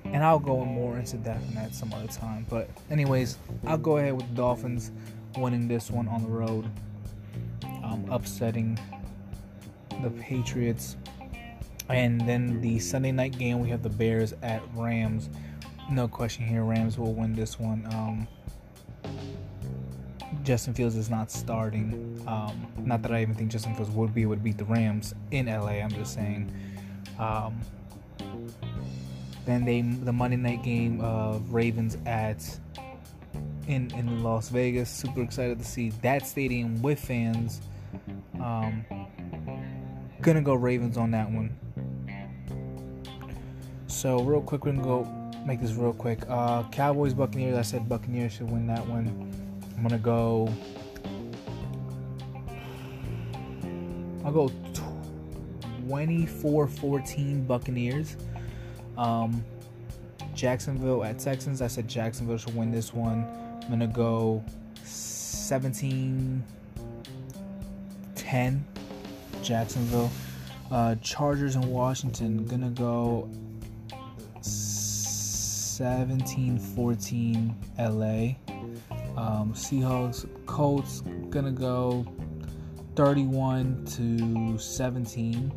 and 0.05 0.23
I'll 0.23 0.39
go 0.39 0.63
more 0.65 0.97
into 0.97 1.17
depth 1.17 1.47
in 1.49 1.55
that 1.55 1.73
some 1.73 1.93
other 1.93 2.07
time. 2.07 2.45
But 2.49 2.69
anyways, 2.89 3.37
I'll 3.65 3.77
go 3.77 3.97
ahead 3.97 4.13
with 4.13 4.27
the 4.29 4.35
Dolphins 4.35 4.91
winning 5.37 5.67
this 5.67 5.89
one 5.89 6.07
on 6.07 6.23
the 6.23 6.29
road, 6.29 6.65
um, 7.83 8.05
upsetting 8.09 8.79
the 10.03 10.09
Patriots. 10.09 10.97
And 11.89 12.21
then 12.21 12.61
the 12.61 12.79
Sunday 12.79 13.11
night 13.11 13.37
game, 13.37 13.59
we 13.59 13.69
have 13.69 13.83
the 13.83 13.89
Bears 13.89 14.33
at 14.41 14.61
Rams. 14.73 15.29
No 15.89 16.07
question 16.07 16.45
here, 16.45 16.63
Rams 16.63 16.97
will 16.97 17.13
win 17.13 17.33
this 17.33 17.59
one. 17.59 17.85
Um, 17.93 18.27
Justin 20.43 20.73
Fields 20.73 20.95
is 20.95 21.09
not 21.09 21.31
starting. 21.31 22.21
Um, 22.27 22.67
not 22.77 23.01
that 23.03 23.11
I 23.11 23.21
even 23.21 23.35
think 23.35 23.51
Justin 23.51 23.75
Fields 23.75 23.91
would 23.91 24.13
be 24.13 24.25
would 24.25 24.43
beat 24.43 24.57
the 24.57 24.65
Rams 24.65 25.13
in 25.31 25.45
LA. 25.45 25.79
I'm 25.79 25.91
just 25.91 26.13
saying. 26.13 26.51
Um, 27.19 27.59
then 29.45 29.65
they 29.65 29.81
the 29.81 30.13
Monday 30.13 30.37
night 30.37 30.63
game 30.63 31.01
of 31.01 31.53
Ravens 31.53 31.97
at 32.05 32.43
in 33.67 33.91
in 33.95 34.23
Las 34.23 34.49
Vegas. 34.49 34.89
Super 34.89 35.21
excited 35.21 35.59
to 35.59 35.65
see 35.65 35.89
that 36.01 36.25
stadium 36.25 36.81
with 36.81 36.99
fans. 36.99 37.61
Um, 38.41 38.85
gonna 40.21 40.41
go 40.41 40.53
Ravens 40.53 40.97
on 40.97 41.11
that 41.11 41.29
one. 41.29 41.55
So 43.87 44.21
real 44.23 44.41
quick, 44.41 44.65
we're 44.65 44.71
gonna 44.71 44.83
go 44.83 45.03
make 45.45 45.61
this 45.61 45.73
real 45.73 45.93
quick. 45.93 46.21
Uh, 46.27 46.63
Cowboys 46.69 47.13
Buccaneers. 47.13 47.57
I 47.57 47.61
said 47.61 47.89
Buccaneers 47.89 48.33
should 48.33 48.49
win 48.49 48.67
that 48.67 48.85
one. 48.87 49.30
I'm 49.81 49.87
gonna 49.87 49.97
go. 49.97 50.47
I'll 54.23 54.31
go 54.31 54.51
24-14 55.87 57.47
Buccaneers. 57.47 58.15
Um, 58.95 59.43
Jacksonville 60.35 61.03
at 61.03 61.17
Texans. 61.17 61.63
I 61.63 61.67
said 61.67 61.87
Jacksonville 61.87 62.37
should 62.37 62.55
win 62.55 62.69
this 62.69 62.93
one. 62.93 63.27
I'm 63.63 63.69
gonna 63.69 63.87
go 63.87 64.43
17 64.83 66.43
10 68.13 68.65
Jacksonville. 69.41 70.11
Uh, 70.69 70.93
Chargers 71.01 71.55
in 71.55 71.67
Washington. 71.67 72.45
Gonna 72.45 72.69
go 72.69 73.27
17 74.41 76.59
14 76.59 77.55
LA. 77.79 78.35
Um, 79.17 79.53
Seahawks 79.53 80.27
Colts. 80.45 81.01
Gonna 81.29 81.51
go 81.51 82.05
31 82.95 83.85
to 83.85 84.57
17. 84.57 85.51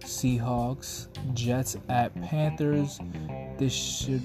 Seahawks, 0.00 1.06
Jets 1.34 1.76
at 1.88 2.14
Panthers. 2.22 3.00
This 3.58 3.72
should. 3.72 4.22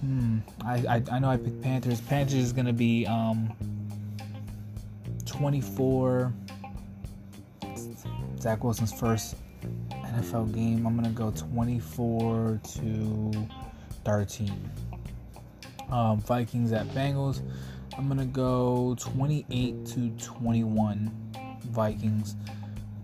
Hmm. 0.00 0.38
I, 0.64 0.74
I, 0.88 1.02
I 1.10 1.18
know 1.18 1.30
I 1.30 1.36
picked 1.36 1.60
Panthers. 1.62 2.00
Panthers 2.02 2.34
is 2.34 2.52
gonna 2.52 2.72
be 2.72 3.06
um 3.06 3.52
24. 5.26 6.32
Zach 8.40 8.62
Wilson's 8.62 8.92
first 8.92 9.34
NFL 9.90 10.54
game. 10.54 10.86
I'm 10.86 10.94
gonna 10.94 11.10
go 11.10 11.30
24 11.32 12.60
to 12.74 13.48
13. 14.04 14.70
Um, 15.90 16.20
Vikings 16.20 16.72
at 16.72 16.86
Bengals. 16.88 17.42
I'm 17.96 18.08
gonna 18.08 18.26
go 18.26 18.94
28 18.98 19.86
to 19.86 20.10
21. 20.10 21.10
Vikings. 21.64 22.36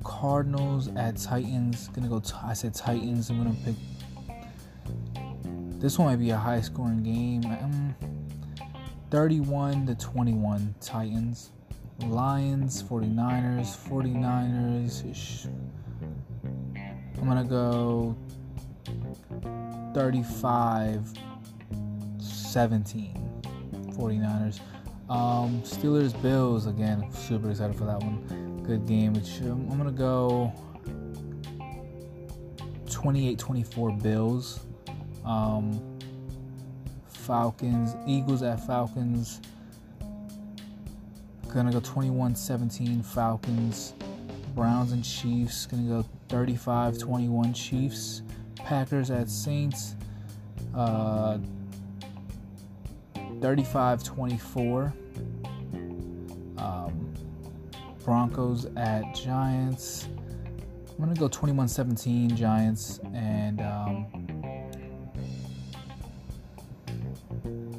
Cardinals 0.05 0.89
at 0.97 1.17
Titans. 1.17 1.89
Gonna 1.89 2.09
go. 2.09 2.21
T- 2.21 2.35
I 2.43 2.53
said 2.53 2.75
Titans. 2.75 3.31
I'm 3.31 3.39
gonna 3.39 3.57
pick. 3.65 3.75
This 5.81 5.99
one 5.99 6.09
might 6.09 6.17
be 6.17 6.31
a 6.31 6.37
high 6.37 6.61
scoring 6.61 7.03
game. 7.03 7.45
Um, 7.47 7.95
31 9.11 9.87
to 9.87 9.95
21 9.95 10.75
Titans. 10.81 11.51
Lions, 12.07 12.83
49ers, 12.83 13.77
49ers. 13.89 15.49
I'm 17.19 17.29
gonna 17.29 17.45
go 17.45 18.17
35 19.95 21.13
17 22.55 23.13
49ers. 23.99 24.61
Um, 25.11 25.61
Steelers, 25.63 26.21
Bills 26.23 26.69
again. 26.69 27.11
Super 27.11 27.51
excited 27.51 27.75
for 27.75 27.85
that 27.85 27.99
one. 27.99 28.63
Good 28.63 28.87
game. 28.87 29.13
Which 29.13 29.41
um, 29.41 29.69
I'm 29.73 29.77
gonna 29.77 29.91
go 29.91 30.53
28-24 32.87 34.01
Bills. 34.01 34.61
Um, 35.25 35.99
Falcons, 37.09 37.97
Eagles 38.07 38.45
at 38.45 38.65
Falcons. 38.65 39.41
Gonna 41.53 41.73
go 41.73 41.81
21-17 41.81 43.05
Falcons. 43.05 43.95
Browns 44.55 44.93
and 44.93 45.05
Chiefs. 45.05 45.67
Gonna 45.67 46.03
go 46.03 46.09
35-21 46.29 47.53
Chiefs. 47.53 48.23
Packers 48.55 49.11
at 49.11 49.29
Saints. 49.29 49.97
Uh, 50.73 51.39
35-24. 53.45 54.91
Um, 56.57 57.15
Broncos 58.03 58.67
at 58.77 59.15
Giants. 59.15 60.09
I'm 60.89 60.99
gonna 60.99 61.15
go 61.15 61.29
21-17 61.29 62.37
Giants, 62.37 63.01
and 63.13 63.61
um, 63.61 64.07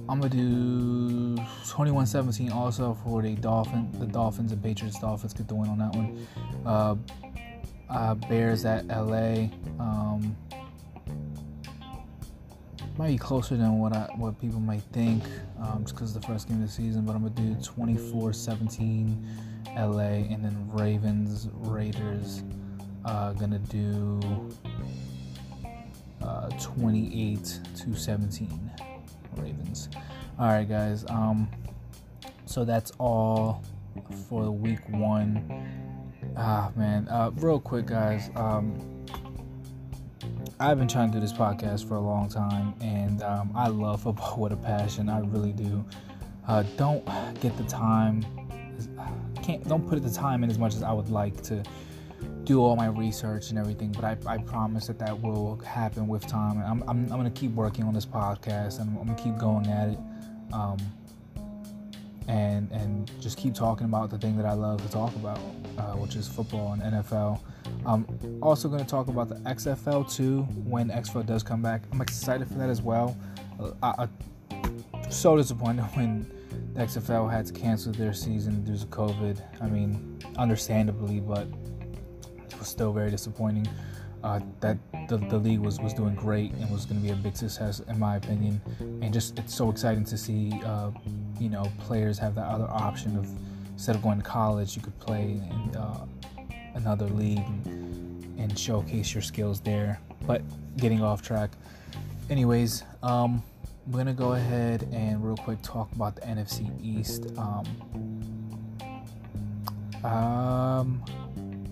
I'm 0.07 0.19
gonna 0.19 0.29
do 0.29 1.35
21-17 1.35 2.53
also 2.53 2.95
for 3.03 3.23
the 3.23 3.33
Dolphin, 3.33 3.89
the 3.97 4.05
Dolphins 4.05 4.51
and 4.51 4.61
Patriots. 4.61 4.99
Dolphins 4.99 5.33
get 5.33 5.47
the 5.47 5.55
win 5.55 5.69
on 5.69 5.79
that 5.79 5.95
one. 5.95 6.27
Uh, 6.63 6.95
uh, 7.89 8.13
Bears 8.13 8.65
at 8.65 8.85
LA. 8.85 9.47
Um, 9.79 10.37
might 12.97 13.07
be 13.07 13.17
closer 13.17 13.57
than 13.57 13.79
what 13.79 13.93
I 13.93 14.09
what 14.15 14.39
people 14.39 14.59
might 14.59 14.83
think, 14.93 15.23
um, 15.61 15.83
just 15.83 15.95
because 15.95 16.13
the 16.13 16.21
first 16.21 16.47
game 16.47 16.61
of 16.61 16.67
the 16.67 16.71
season. 16.71 17.05
But 17.05 17.15
I'm 17.15 17.21
gonna 17.21 17.35
do 17.35 17.55
24-17 17.55 19.17
LA, 19.77 20.33
and 20.33 20.43
then 20.43 20.69
Ravens 20.71 21.49
Raiders. 21.53 22.43
Uh, 23.03 23.33
gonna 23.33 23.59
do 23.59 24.19
uh, 26.23 26.49
28 26.59 27.59
to 27.75 27.95
17 27.95 28.71
Ravens. 29.37 29.89
All 30.39 30.47
right, 30.47 30.67
guys. 30.67 31.05
Um, 31.09 31.47
so 32.45 32.65
that's 32.65 32.91
all 32.99 33.63
for 34.27 34.51
week 34.51 34.79
one. 34.89 35.93
Ah, 36.37 36.71
man. 36.75 37.07
Uh, 37.07 37.31
real 37.35 37.59
quick, 37.59 37.85
guys. 37.85 38.29
Um, 38.35 38.94
I've 40.57 40.79
been 40.79 40.87
trying 40.87 41.11
to 41.11 41.17
do 41.17 41.19
this 41.19 41.33
podcast 41.33 41.85
for 41.85 41.95
a 41.95 41.99
long 41.99 42.29
time, 42.29 42.75
and 42.79 43.21
um, 43.23 43.51
I 43.53 43.67
love 43.67 44.03
football 44.03 44.37
with 44.39 44.53
a 44.53 44.57
passion. 44.57 45.09
I 45.09 45.19
really 45.19 45.51
do. 45.51 45.85
Uh, 46.47 46.63
don't 46.77 47.05
get 47.41 47.57
the 47.57 47.65
time. 47.65 48.23
Can't 49.43 49.67
don't 49.67 49.87
put 49.87 50.01
the 50.01 50.09
time 50.09 50.43
in 50.43 50.49
as 50.49 50.57
much 50.57 50.75
as 50.75 50.81
I 50.81 50.93
would 50.93 51.09
like 51.09 51.41
to 51.43 51.61
do 52.45 52.61
all 52.61 52.75
my 52.75 52.85
research 52.87 53.49
and 53.49 53.59
everything, 53.59 53.91
but 53.91 54.05
I, 54.05 54.17
I 54.25 54.37
promise 54.37 54.87
that 54.87 54.99
that 54.99 55.19
will 55.19 55.57
happen 55.57 56.07
with 56.07 56.25
time. 56.25 56.61
I'm, 56.61 56.83
I'm, 56.83 57.11
I'm 57.11 57.19
going 57.19 57.31
to 57.31 57.39
keep 57.39 57.51
working 57.51 57.83
on 57.83 57.93
this 57.93 58.05
podcast 58.05 58.79
and 58.79 58.89
I'm 58.89 59.05
going 59.05 59.15
to 59.15 59.23
keep 59.23 59.37
going 59.37 59.67
at 59.67 59.89
it. 59.89 59.99
Um, 60.53 60.77
and 62.27 62.71
and 62.71 63.11
just 63.21 63.37
keep 63.37 63.53
talking 63.53 63.85
about 63.85 64.09
the 64.09 64.17
thing 64.17 64.35
that 64.37 64.45
I 64.45 64.53
love 64.53 64.81
to 64.81 64.91
talk 64.91 65.15
about, 65.15 65.39
uh, 65.77 65.93
which 65.93 66.15
is 66.15 66.27
football 66.27 66.73
and 66.73 66.81
NFL. 66.81 67.39
I'm 67.85 68.05
also 68.41 68.67
going 68.67 68.83
to 68.83 68.89
talk 68.89 69.07
about 69.07 69.29
the 69.29 69.35
XFL 69.35 70.11
too 70.11 70.41
when 70.65 70.89
XFL 70.89 71.25
does 71.25 71.43
come 71.43 71.61
back. 71.61 71.83
I'm 71.91 72.01
excited 72.01 72.47
for 72.47 72.55
that 72.55 72.69
as 72.69 72.81
well. 72.81 73.15
Uh, 73.59 73.71
I, 73.83 74.07
I, 74.53 75.09
so 75.09 75.37
disappointed 75.37 75.83
when 75.93 76.31
the 76.73 76.81
XFL 76.81 77.31
had 77.31 77.45
to 77.45 77.53
cancel 77.53 77.91
their 77.93 78.13
season 78.13 78.63
due 78.63 78.77
to 78.77 78.85
COVID. 78.87 79.41
I 79.61 79.67
mean, 79.67 80.19
understandably, 80.37 81.19
but 81.19 81.47
it 82.49 82.57
was 82.57 82.67
still 82.67 82.91
very 82.91 83.11
disappointing. 83.11 83.67
Uh, 84.25 84.39
that 84.59 84.75
the, 85.07 85.17
the 85.17 85.37
league 85.37 85.59
was, 85.59 85.79
was 85.79 85.93
doing 85.93 86.15
great 86.15 86.51
and 86.53 86.67
was 86.71 86.83
going 86.83 86.99
to 86.99 87.03
be 87.05 87.13
a 87.13 87.15
big 87.15 87.37
success 87.37 87.79
in 87.81 87.99
my 87.99 88.15
opinion. 88.15 88.59
And 88.79 89.13
just 89.13 89.37
it's 89.37 89.53
so 89.53 89.69
exciting 89.69 90.03
to 90.03 90.17
see 90.17 90.59
uh, 90.65 90.89
you 91.39 91.47
know 91.47 91.71
players 91.81 92.17
have 92.17 92.33
that 92.33 92.47
other 92.47 92.67
option 92.67 93.17
of 93.17 93.29
instead 93.73 93.95
of 93.95 94.01
going 94.01 94.17
to 94.17 94.23
college 94.23 94.75
you 94.75 94.81
could 94.81 94.97
play 94.97 95.39
in 95.51 95.75
uh, 95.77 96.07
another 96.73 97.05
league 97.05 97.37
and, 97.65 98.39
and, 98.39 98.57
showcase 98.57 99.13
your 99.13 99.21
skills 99.21 99.61
there 99.61 99.99
but 100.25 100.41
getting 100.75 101.03
off 101.03 101.21
track. 101.21 101.51
Anyways 102.27 102.81
um, 103.03 103.43
I'm 103.85 103.91
gonna 103.91 104.11
go 104.11 104.33
ahead 104.33 104.89
and 104.91 105.23
real 105.23 105.37
quick 105.37 105.61
talk 105.61 105.91
about 105.91 106.15
the 106.15 106.21
NFC 106.21 106.67
East 106.83 107.27
um, 107.37 107.63
um 110.03 111.05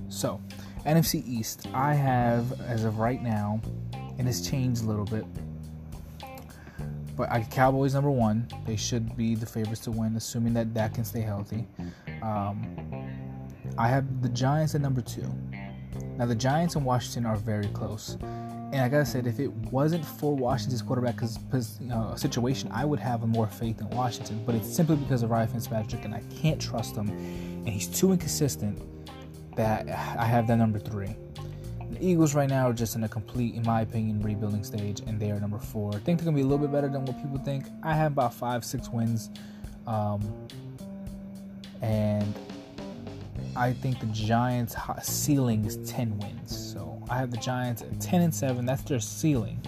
so 0.10 0.40
NFC 0.86 1.26
East, 1.26 1.68
I 1.74 1.94
have 1.94 2.60
as 2.62 2.84
of 2.84 3.00
right 3.00 3.22
now, 3.22 3.62
and 4.18 4.28
it's 4.28 4.48
changed 4.48 4.84
a 4.84 4.86
little 4.86 5.06
bit. 5.06 5.26
But 7.16 7.32
I 7.32 7.48
Cowboys 7.52 7.94
number 7.94 8.12
one. 8.12 8.48
They 8.66 8.76
should 8.76 9.16
be 9.16 9.36
the 9.36 9.46
favorites 9.46 9.82
to 9.82 9.92
win, 9.92 10.16
assuming 10.16 10.54
that 10.56 10.74
Dak 10.74 10.96
can 10.96 11.06
stay 11.06 11.22
healthy. 11.22 11.68
Um, 12.22 12.76
I 13.78 13.88
have 13.88 14.22
the 14.22 14.30
Giants 14.30 14.76
at 14.76 14.82
number 14.82 15.02
two. 15.02 15.32
Now 16.18 16.26
the 16.26 16.36
Giants 16.36 16.76
and 16.76 16.86
Washington 16.86 17.26
are 17.26 17.38
very 17.38 17.68
close, 17.68 18.18
and 18.22 18.82
I 18.82 18.90
gotta 18.90 19.06
say, 19.06 19.20
if 19.20 19.40
it 19.40 19.52
wasn't 19.72 20.04
for 20.04 20.36
Washington's 20.36 20.82
quarterback 20.82 21.22
you 21.22 21.88
know, 21.88 22.14
situation, 22.18 22.70
I 22.74 22.84
would 22.84 23.00
have 23.00 23.26
more 23.26 23.48
faith 23.48 23.80
in 23.80 23.90
Washington. 23.92 24.44
But 24.46 24.56
it's 24.56 24.76
simply 24.76 24.98
because 24.98 25.24
of 25.24 25.30
Ryan 25.30 25.48
Fitzpatrick, 25.48 26.04
and 26.04 26.14
I 26.14 26.22
can't 26.42 26.60
trust 26.60 26.96
him, 26.96 27.10
and 27.10 27.70
he's 27.70 27.88
too 27.88 28.12
inconsistent 28.12 28.82
that 29.56 29.88
I 29.88 30.26
have 30.26 30.48
that 30.48 30.58
number 30.58 30.80
three. 30.80 31.16
The 31.92 32.06
Eagles 32.06 32.34
right 32.34 32.50
now 32.50 32.70
are 32.70 32.74
just 32.74 32.96
in 32.96 33.04
a 33.04 33.10
complete, 33.10 33.54
in 33.56 33.64
my 33.64 33.82
opinion, 33.82 34.22
rebuilding 34.22 34.64
stage, 34.64 35.02
and 35.06 35.20
they 35.20 35.32
are 35.32 35.40
number 35.40 35.60
four. 35.60 35.92
I 35.94 36.00
think 36.00 36.20
they're 36.20 36.26
gonna 36.26 36.36
be 36.36 36.42
a 36.42 36.46
little 36.46 36.58
bit 36.66 36.72
better 36.72 36.90
than 36.90 37.06
what 37.06 37.22
people 37.22 37.38
think. 37.38 37.66
I 37.84 37.94
have 37.94 38.14
about 38.14 38.34
five, 38.34 38.66
six 38.66 38.90
wins, 38.90 39.30
um, 39.86 40.22
and 41.82 42.34
I 43.56 43.74
think 43.74 44.00
the 44.00 44.08
Giants' 44.08 44.76
ceiling 45.04 45.66
is 45.66 45.78
ten 45.90 46.18
wins. 46.18 46.74
So 46.74 47.02
I 47.10 47.18
have 47.18 47.30
the 47.30 47.38
Giants 47.38 47.84
at 47.84 48.00
ten 48.00 48.22
and 48.22 48.34
seven. 48.34 48.66
That's 48.66 48.82
their 48.84 49.00
ceiling. 49.00 49.62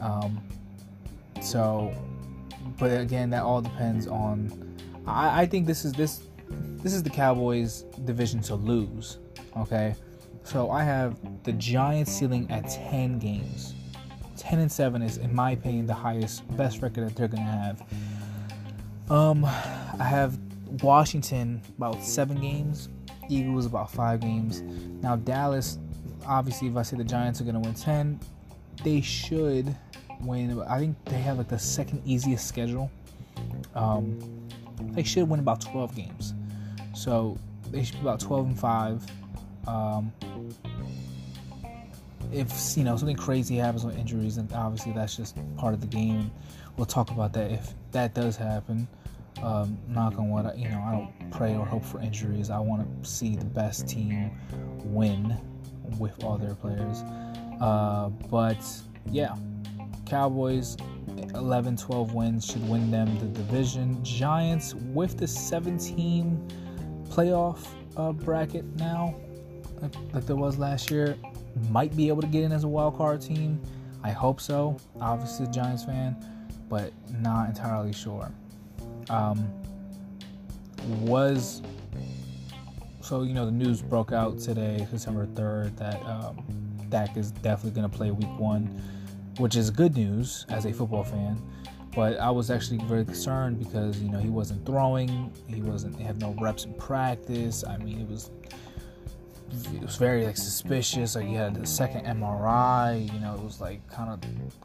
Um, 0.00 0.40
so, 1.42 1.92
but 2.78 2.98
again, 2.98 3.30
that 3.30 3.42
all 3.42 3.60
depends 3.60 4.06
on. 4.06 4.78
I, 5.06 5.42
I 5.42 5.46
think 5.46 5.66
this 5.66 5.84
is 5.84 5.92
this 5.92 6.22
this 6.48 6.92
is 6.92 7.02
the 7.02 7.10
Cowboys 7.10 7.82
division 8.04 8.40
to 8.42 8.54
lose. 8.54 9.18
Okay. 9.56 9.94
So 10.44 10.70
I 10.70 10.84
have 10.84 11.16
the 11.42 11.52
Giants 11.52 12.12
ceiling 12.12 12.46
at 12.50 12.68
10 12.68 13.18
games. 13.18 13.74
10 14.36 14.60
and 14.60 14.70
7 14.70 15.02
is, 15.02 15.16
in 15.16 15.34
my 15.34 15.52
opinion, 15.52 15.86
the 15.86 15.94
highest, 15.94 16.46
best 16.56 16.82
record 16.82 17.08
that 17.08 17.16
they're 17.16 17.28
to 17.28 17.36
have. 17.36 17.82
Um, 19.10 19.44
I 19.44 20.04
have 20.04 20.38
Washington 20.82 21.62
about 21.76 22.02
seven 22.02 22.40
games, 22.40 22.88
Eagles 23.28 23.66
about 23.66 23.90
five 23.90 24.20
games. 24.20 24.62
Now, 25.02 25.16
Dallas, 25.16 25.78
obviously, 26.26 26.68
if 26.68 26.76
I 26.76 26.82
say 26.82 26.96
the 26.96 27.04
Giants 27.04 27.40
are 27.40 27.44
to 27.44 27.58
win 27.58 27.74
10, 27.74 28.20
they 28.84 29.00
should 29.00 29.74
win. 30.20 30.60
I 30.62 30.78
think 30.78 30.96
they 31.06 31.18
have 31.18 31.38
like 31.38 31.48
the 31.48 31.58
second 31.58 32.02
easiest 32.04 32.46
schedule. 32.46 32.90
Um, 33.74 34.18
they 34.92 35.02
should 35.02 35.28
win 35.28 35.40
about 35.40 35.60
12 35.60 35.94
games. 35.94 36.34
So 36.96 37.36
they 37.70 37.84
should 37.84 37.96
be 37.96 38.00
about 38.00 38.20
12 38.20 38.46
and 38.46 38.58
5. 38.58 39.06
Um, 39.68 40.12
if 42.32 42.76
you 42.76 42.84
know 42.84 42.96
something 42.96 43.16
crazy 43.16 43.56
happens 43.56 43.84
with 43.84 43.98
injuries, 43.98 44.38
and 44.38 44.50
obviously 44.52 44.92
that's 44.92 45.16
just 45.16 45.36
part 45.56 45.74
of 45.74 45.80
the 45.80 45.86
game. 45.86 46.30
We'll 46.76 46.86
talk 46.86 47.10
about 47.10 47.32
that 47.34 47.52
if 47.52 47.74
that 47.92 48.14
does 48.14 48.36
happen. 48.36 48.88
Um, 49.42 49.78
knock 49.88 50.18
on 50.18 50.30
wood, 50.30 50.50
you 50.56 50.68
know, 50.68 50.80
I 50.80 50.92
don't 50.92 51.30
pray 51.30 51.54
or 51.54 51.66
hope 51.66 51.84
for 51.84 52.00
injuries. 52.00 52.48
I 52.48 52.58
want 52.58 53.04
to 53.04 53.08
see 53.08 53.36
the 53.36 53.44
best 53.44 53.86
team 53.86 54.30
win 54.82 55.36
with 55.98 56.24
all 56.24 56.38
their 56.38 56.54
players. 56.54 57.02
Uh, 57.60 58.08
but 58.30 58.58
yeah, 59.10 59.36
Cowboys 60.06 60.78
11 61.34 61.76
12 61.76 62.14
wins 62.14 62.46
should 62.46 62.66
win 62.68 62.90
them 62.90 63.18
the 63.18 63.26
division. 63.26 64.02
Giants 64.02 64.74
with 64.74 65.18
the 65.18 65.26
17 65.26 66.65
playoff 67.16 67.66
uh, 67.96 68.12
bracket 68.12 68.64
now, 68.76 69.14
like, 69.80 69.94
like, 70.12 70.26
there 70.26 70.36
was 70.36 70.58
last 70.58 70.90
year, 70.90 71.16
might 71.70 71.96
be 71.96 72.08
able 72.08 72.20
to 72.20 72.28
get 72.28 72.44
in 72.44 72.52
as 72.52 72.64
a 72.64 72.68
wild 72.68 72.96
card 72.96 73.22
team. 73.22 73.60
I 74.02 74.10
hope 74.10 74.40
so. 74.40 74.76
Obviously, 75.00 75.46
Giants 75.46 75.84
fan, 75.84 76.14
but 76.68 76.92
not 77.20 77.48
entirely 77.48 77.92
sure. 77.92 78.30
Um, 79.08 79.48
was 81.00 81.62
so 83.00 83.22
you 83.22 83.34
know 83.34 83.46
the 83.46 83.52
news 83.52 83.80
broke 83.82 84.12
out 84.12 84.38
today, 84.38 84.86
December 84.90 85.26
third, 85.26 85.76
that 85.76 86.04
um, 86.04 86.44
Dak 86.90 87.16
is 87.16 87.30
definitely 87.30 87.80
going 87.80 87.90
to 87.90 87.96
play 87.96 88.10
Week 88.10 88.38
One, 88.38 88.66
which 89.38 89.56
is 89.56 89.70
good 89.70 89.96
news 89.96 90.44
as 90.50 90.66
a 90.66 90.72
football 90.72 91.04
fan. 91.04 91.40
But 91.96 92.20
I 92.20 92.30
was 92.30 92.50
actually 92.50 92.76
very 92.84 93.06
concerned 93.06 93.58
because 93.58 93.98
you 94.02 94.10
know 94.10 94.18
he 94.18 94.28
wasn't 94.28 94.66
throwing, 94.66 95.32
he 95.48 95.62
wasn't 95.62 95.98
had 95.98 96.20
no 96.20 96.36
reps 96.38 96.66
in 96.66 96.74
practice. 96.74 97.64
I 97.64 97.78
mean, 97.78 98.02
it 98.02 98.08
was 98.08 98.30
it 99.72 99.80
was 99.80 99.96
very 99.96 100.26
like 100.26 100.36
suspicious. 100.36 101.14
Like 101.14 101.26
he 101.26 101.32
had 101.32 101.54
the 101.54 101.66
second 101.66 102.04
MRI. 102.04 103.10
You 103.10 103.18
know, 103.20 103.34
it 103.34 103.40
was 103.40 103.62
like 103.62 103.80
kind 103.88 104.10
of 104.10 104.20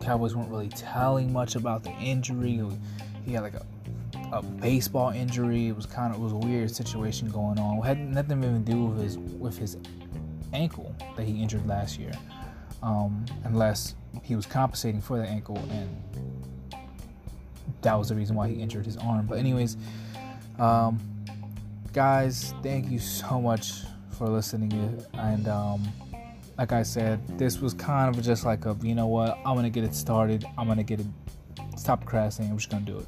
Cowboys 0.06 0.36
weren't 0.36 0.50
really 0.50 0.68
telling 0.68 1.32
much 1.32 1.56
about 1.56 1.84
the 1.84 1.92
injury. 1.92 2.62
He 3.26 3.32
had 3.32 3.44
like 3.44 3.56
a 3.56 3.66
a 4.34 4.42
baseball 4.42 5.12
injury. 5.12 5.68
It 5.68 5.76
was 5.76 5.86
kind 5.86 6.14
of 6.14 6.20
it 6.20 6.24
was 6.24 6.34
a 6.34 6.38
weird 6.38 6.70
situation 6.70 7.30
going 7.30 7.60
on. 7.60 7.78
It 7.78 7.86
had 7.86 8.00
nothing 8.00 8.44
even 8.44 8.66
to 8.66 8.72
do 8.72 8.86
with 8.86 9.02
his 9.02 9.18
with 9.18 9.58
his 9.58 9.78
ankle 10.52 10.94
that 11.16 11.26
he 11.26 11.42
injured 11.42 11.66
last 11.66 11.98
year, 11.98 12.12
um, 12.84 13.26
unless 13.46 13.96
he 14.22 14.36
was 14.36 14.46
compensating 14.46 15.00
for 15.00 15.18
the 15.18 15.26
ankle 15.26 15.58
and 15.70 15.98
that 17.82 17.96
was 17.96 18.10
the 18.10 18.16
reason 18.16 18.36
why 18.36 18.48
he 18.48 18.56
injured 18.56 18.86
his 18.86 18.98
arm. 18.98 19.26
But 19.26 19.38
anyways, 19.40 19.78
um, 20.60 21.00
guys, 21.94 22.54
thank 22.62 22.90
you 22.90 23.00
so 23.00 23.42
much 23.42 23.84
for 24.12 24.28
listening. 24.28 25.04
And 25.14 25.48
um, 25.48 25.88
like 26.58 26.72
I 26.72 26.84
said, 26.84 27.26
this 27.38 27.60
was 27.60 27.74
kind 27.74 28.16
of 28.16 28.24
just 28.24 28.46
like 28.46 28.66
a, 28.66 28.78
you 28.82 28.96
know 28.96 29.08
what, 29.08 29.38
I'm 29.46 29.56
gonna 29.56 29.70
get 29.70 29.84
it 29.84 29.96
started. 29.96 30.46
I'm 30.58 30.68
gonna 30.68 30.84
get 30.84 31.00
it, 31.00 31.08
stop 31.78 32.02
procrastinating. 32.02 32.52
I'm 32.52 32.58
just 32.58 32.70
gonna 32.70 32.86
do 32.86 33.00
it. 33.00 33.08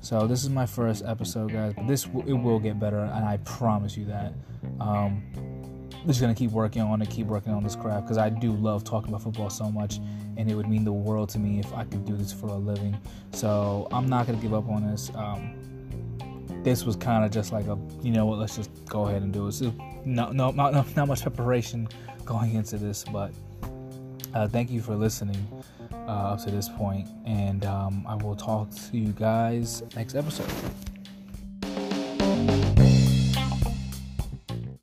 So 0.00 0.26
this 0.26 0.44
is 0.44 0.50
my 0.50 0.66
first 0.66 1.04
episode, 1.04 1.52
guys. 1.52 1.74
But 1.74 1.88
this 1.88 2.04
it 2.04 2.32
will 2.32 2.60
get 2.60 2.78
better, 2.78 3.00
and 3.00 3.24
I 3.24 3.38
promise 3.38 3.96
you 3.96 4.04
that. 4.06 4.32
Um, 4.80 5.22
just 6.06 6.20
gonna 6.20 6.34
keep 6.34 6.50
working 6.50 6.82
on 6.82 7.02
it, 7.02 7.10
keep 7.10 7.26
working 7.26 7.52
on 7.52 7.62
this 7.62 7.76
craft 7.76 8.04
because 8.04 8.18
I 8.18 8.28
do 8.28 8.52
love 8.52 8.84
talking 8.84 9.08
about 9.10 9.22
football 9.22 9.50
so 9.50 9.70
much, 9.70 9.98
and 10.36 10.50
it 10.50 10.54
would 10.54 10.68
mean 10.68 10.84
the 10.84 10.92
world 10.92 11.28
to 11.30 11.38
me 11.38 11.58
if 11.58 11.72
I 11.72 11.84
could 11.84 12.04
do 12.04 12.16
this 12.16 12.32
for 12.32 12.46
a 12.46 12.56
living. 12.56 12.96
So 13.32 13.88
I'm 13.90 14.08
not 14.08 14.26
gonna 14.26 14.38
give 14.38 14.54
up 14.54 14.68
on 14.68 14.90
this. 14.90 15.10
Um, 15.14 15.54
this 16.62 16.84
was 16.84 16.96
kind 16.96 17.24
of 17.24 17.30
just 17.30 17.52
like 17.52 17.66
a, 17.66 17.78
you 18.02 18.10
know 18.10 18.26
what, 18.26 18.38
let's 18.38 18.56
just 18.56 18.70
go 18.86 19.06
ahead 19.06 19.22
and 19.22 19.32
do 19.32 19.46
it. 19.46 19.52
So 19.52 19.72
no, 20.04 20.30
no, 20.32 20.50
not, 20.50 20.96
not 20.96 21.08
much 21.08 21.22
preparation 21.22 21.88
going 22.24 22.54
into 22.54 22.76
this, 22.76 23.04
but 23.04 23.32
uh, 24.34 24.48
thank 24.48 24.70
you 24.70 24.80
for 24.80 24.94
listening 24.94 25.46
uh, 25.92 26.32
up 26.32 26.44
to 26.44 26.50
this 26.50 26.68
point, 26.68 27.08
and 27.24 27.64
um, 27.64 28.04
I 28.06 28.14
will 28.16 28.36
talk 28.36 28.70
to 28.90 28.96
you 28.96 29.12
guys 29.12 29.82
next 29.94 30.14
episode. 30.14 30.50